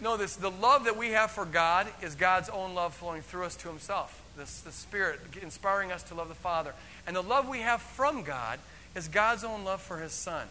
Know 0.00 0.16
this 0.16 0.36
the 0.36 0.50
love 0.50 0.84
that 0.84 0.96
we 0.96 1.10
have 1.10 1.30
for 1.30 1.44
God 1.44 1.86
is 2.02 2.14
God's 2.14 2.48
own 2.48 2.74
love 2.74 2.94
flowing 2.94 3.22
through 3.22 3.44
us 3.44 3.56
to 3.56 3.68
Himself. 3.68 4.22
This, 4.36 4.60
the 4.60 4.72
Spirit 4.72 5.20
inspiring 5.40 5.92
us 5.92 6.02
to 6.04 6.14
love 6.14 6.28
the 6.28 6.34
Father. 6.34 6.74
And 7.06 7.14
the 7.14 7.22
love 7.22 7.48
we 7.48 7.60
have 7.60 7.80
from 7.80 8.22
God 8.22 8.58
is 8.94 9.08
God's 9.08 9.44
own 9.44 9.64
love 9.64 9.80
for 9.80 9.98
His 9.98 10.12
Son. 10.12 10.46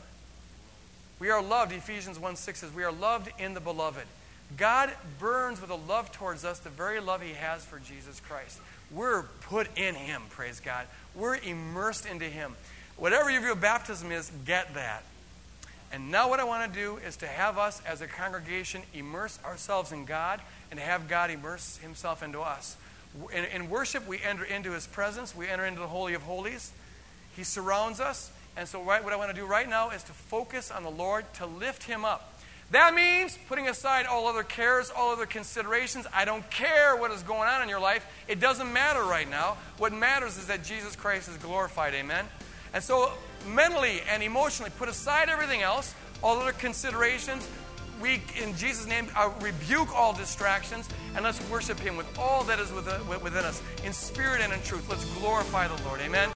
We 1.20 1.30
are 1.30 1.42
loved, 1.42 1.72
Ephesians 1.72 2.20
1 2.20 2.36
6 2.36 2.60
says, 2.60 2.74
we 2.74 2.84
are 2.84 2.92
loved 2.92 3.30
in 3.40 3.54
the 3.54 3.60
beloved. 3.60 4.06
God 4.58 4.92
burns 5.20 5.60
with 5.60 5.70
a 5.70 5.76
love 5.76 6.12
towards 6.12 6.46
us, 6.46 6.60
the 6.60 6.70
very 6.70 7.00
love 7.00 7.22
He 7.22 7.34
has 7.34 7.66
for 7.66 7.80
Jesus 7.80 8.20
Christ. 8.20 8.60
We're 8.92 9.24
put 9.42 9.76
in 9.78 9.96
Him, 9.96 10.22
praise 10.30 10.60
God. 10.60 10.86
We're 11.16 11.38
immersed 11.38 12.06
into 12.06 12.26
Him. 12.26 12.54
Whatever 12.98 13.32
your 13.32 13.42
view 13.42 13.54
of 13.54 13.62
baptism 13.62 14.12
is, 14.12 14.32
get 14.46 14.74
that. 14.76 15.04
And 15.92 16.10
now, 16.10 16.28
what 16.28 16.40
I 16.40 16.44
want 16.44 16.74
to 16.74 16.80
do 16.80 16.98
is 17.06 17.18
to 17.18 17.28
have 17.28 17.60
us 17.60 17.82
as 17.86 18.02
a 18.02 18.08
congregation 18.08 18.82
immerse 18.96 19.40
ourselves 19.46 19.92
in 19.92 20.06
God 20.06 20.42
and 20.72 20.80
have 20.80 21.08
God 21.08 21.30
immerse 21.30 21.78
Himself 21.78 22.24
into 22.24 22.42
us. 22.42 22.78
In, 23.32 23.46
in, 23.46 23.70
worship, 23.70 24.08
we 24.08 24.20
enter 24.20 24.44
into 24.44 24.72
His 24.72 24.88
presence, 24.88 25.36
we 25.36 25.48
enter 25.48 25.66
into 25.66 25.80
the 25.80 25.88
Holy 25.88 26.16
of 26.16 26.24
Holies. 26.24 26.72
He 27.36 27.44
surrounds 27.44 28.00
us. 28.00 28.32
And 28.58 28.68
so, 28.68 28.82
right, 28.84 29.04
what 29.04 29.14
I 29.14 29.18
want 29.18 29.30
to 29.30 29.36
do 29.36 29.46
right 29.46 29.70
now 29.70 29.92
is 29.92 30.02
to 30.04 30.12
focus 30.12 30.72
on 30.72 30.84
the 30.84 30.90
Lord, 30.90 31.32
to 31.36 31.46
lift 31.46 31.84
Him 31.84 32.06
up. 32.06 32.33
That 32.74 32.96
means 32.96 33.38
putting 33.48 33.70
aside 33.70 34.08
all 34.08 34.26
other 34.26 34.42
cares, 34.42 34.90
all 34.90 35.12
other 35.12 35.28
considerations. 35.28 36.08
I 36.12 36.26
don't 36.26 36.50
care 36.50 36.96
what 36.96 37.12
is 37.12 37.22
going 37.22 37.48
on 37.48 37.62
in 37.62 37.70
your 37.70 37.80
life. 37.80 38.04
It 38.28 38.40
doesn't 38.40 38.74
matter 38.74 39.04
right 39.04 39.30
now. 39.30 39.58
What 39.78 39.94
matters 39.94 40.40
is 40.40 40.48
that 40.48 40.64
Jesus 40.64 40.96
Christ 40.96 41.30
is 41.30 41.38
glorified. 41.38 41.94
Amen. 41.94 42.26
And 42.74 42.84
so, 42.84 43.12
mentally 43.48 44.02
and 44.10 44.24
emotionally, 44.24 44.72
put 44.80 44.90
aside 44.90 45.30
everything 45.30 45.62
else, 45.62 45.94
all 46.24 46.40
other 46.40 46.52
considerations. 46.52 47.48
We, 48.02 48.24
in 48.42 48.58
Jesus' 48.58 48.88
name, 48.88 49.06
uh, 49.16 49.30
rebuke 49.40 49.96
all 49.96 50.14
distractions 50.14 50.90
and 51.16 51.24
let's 51.24 51.48
worship 51.52 51.80
Him 51.80 51.96
with 51.96 52.08
all 52.18 52.44
that 52.46 52.60
is 52.60 52.72
within, 52.72 53.08
within 53.08 53.46
us, 53.46 53.62
in 53.86 53.94
spirit 53.94 54.42
and 54.42 54.52
in 54.52 54.60
truth. 54.64 54.90
Let's 54.90 55.06
glorify 55.20 55.68
the 55.68 55.80
Lord. 55.84 56.02
Amen. 56.02 56.30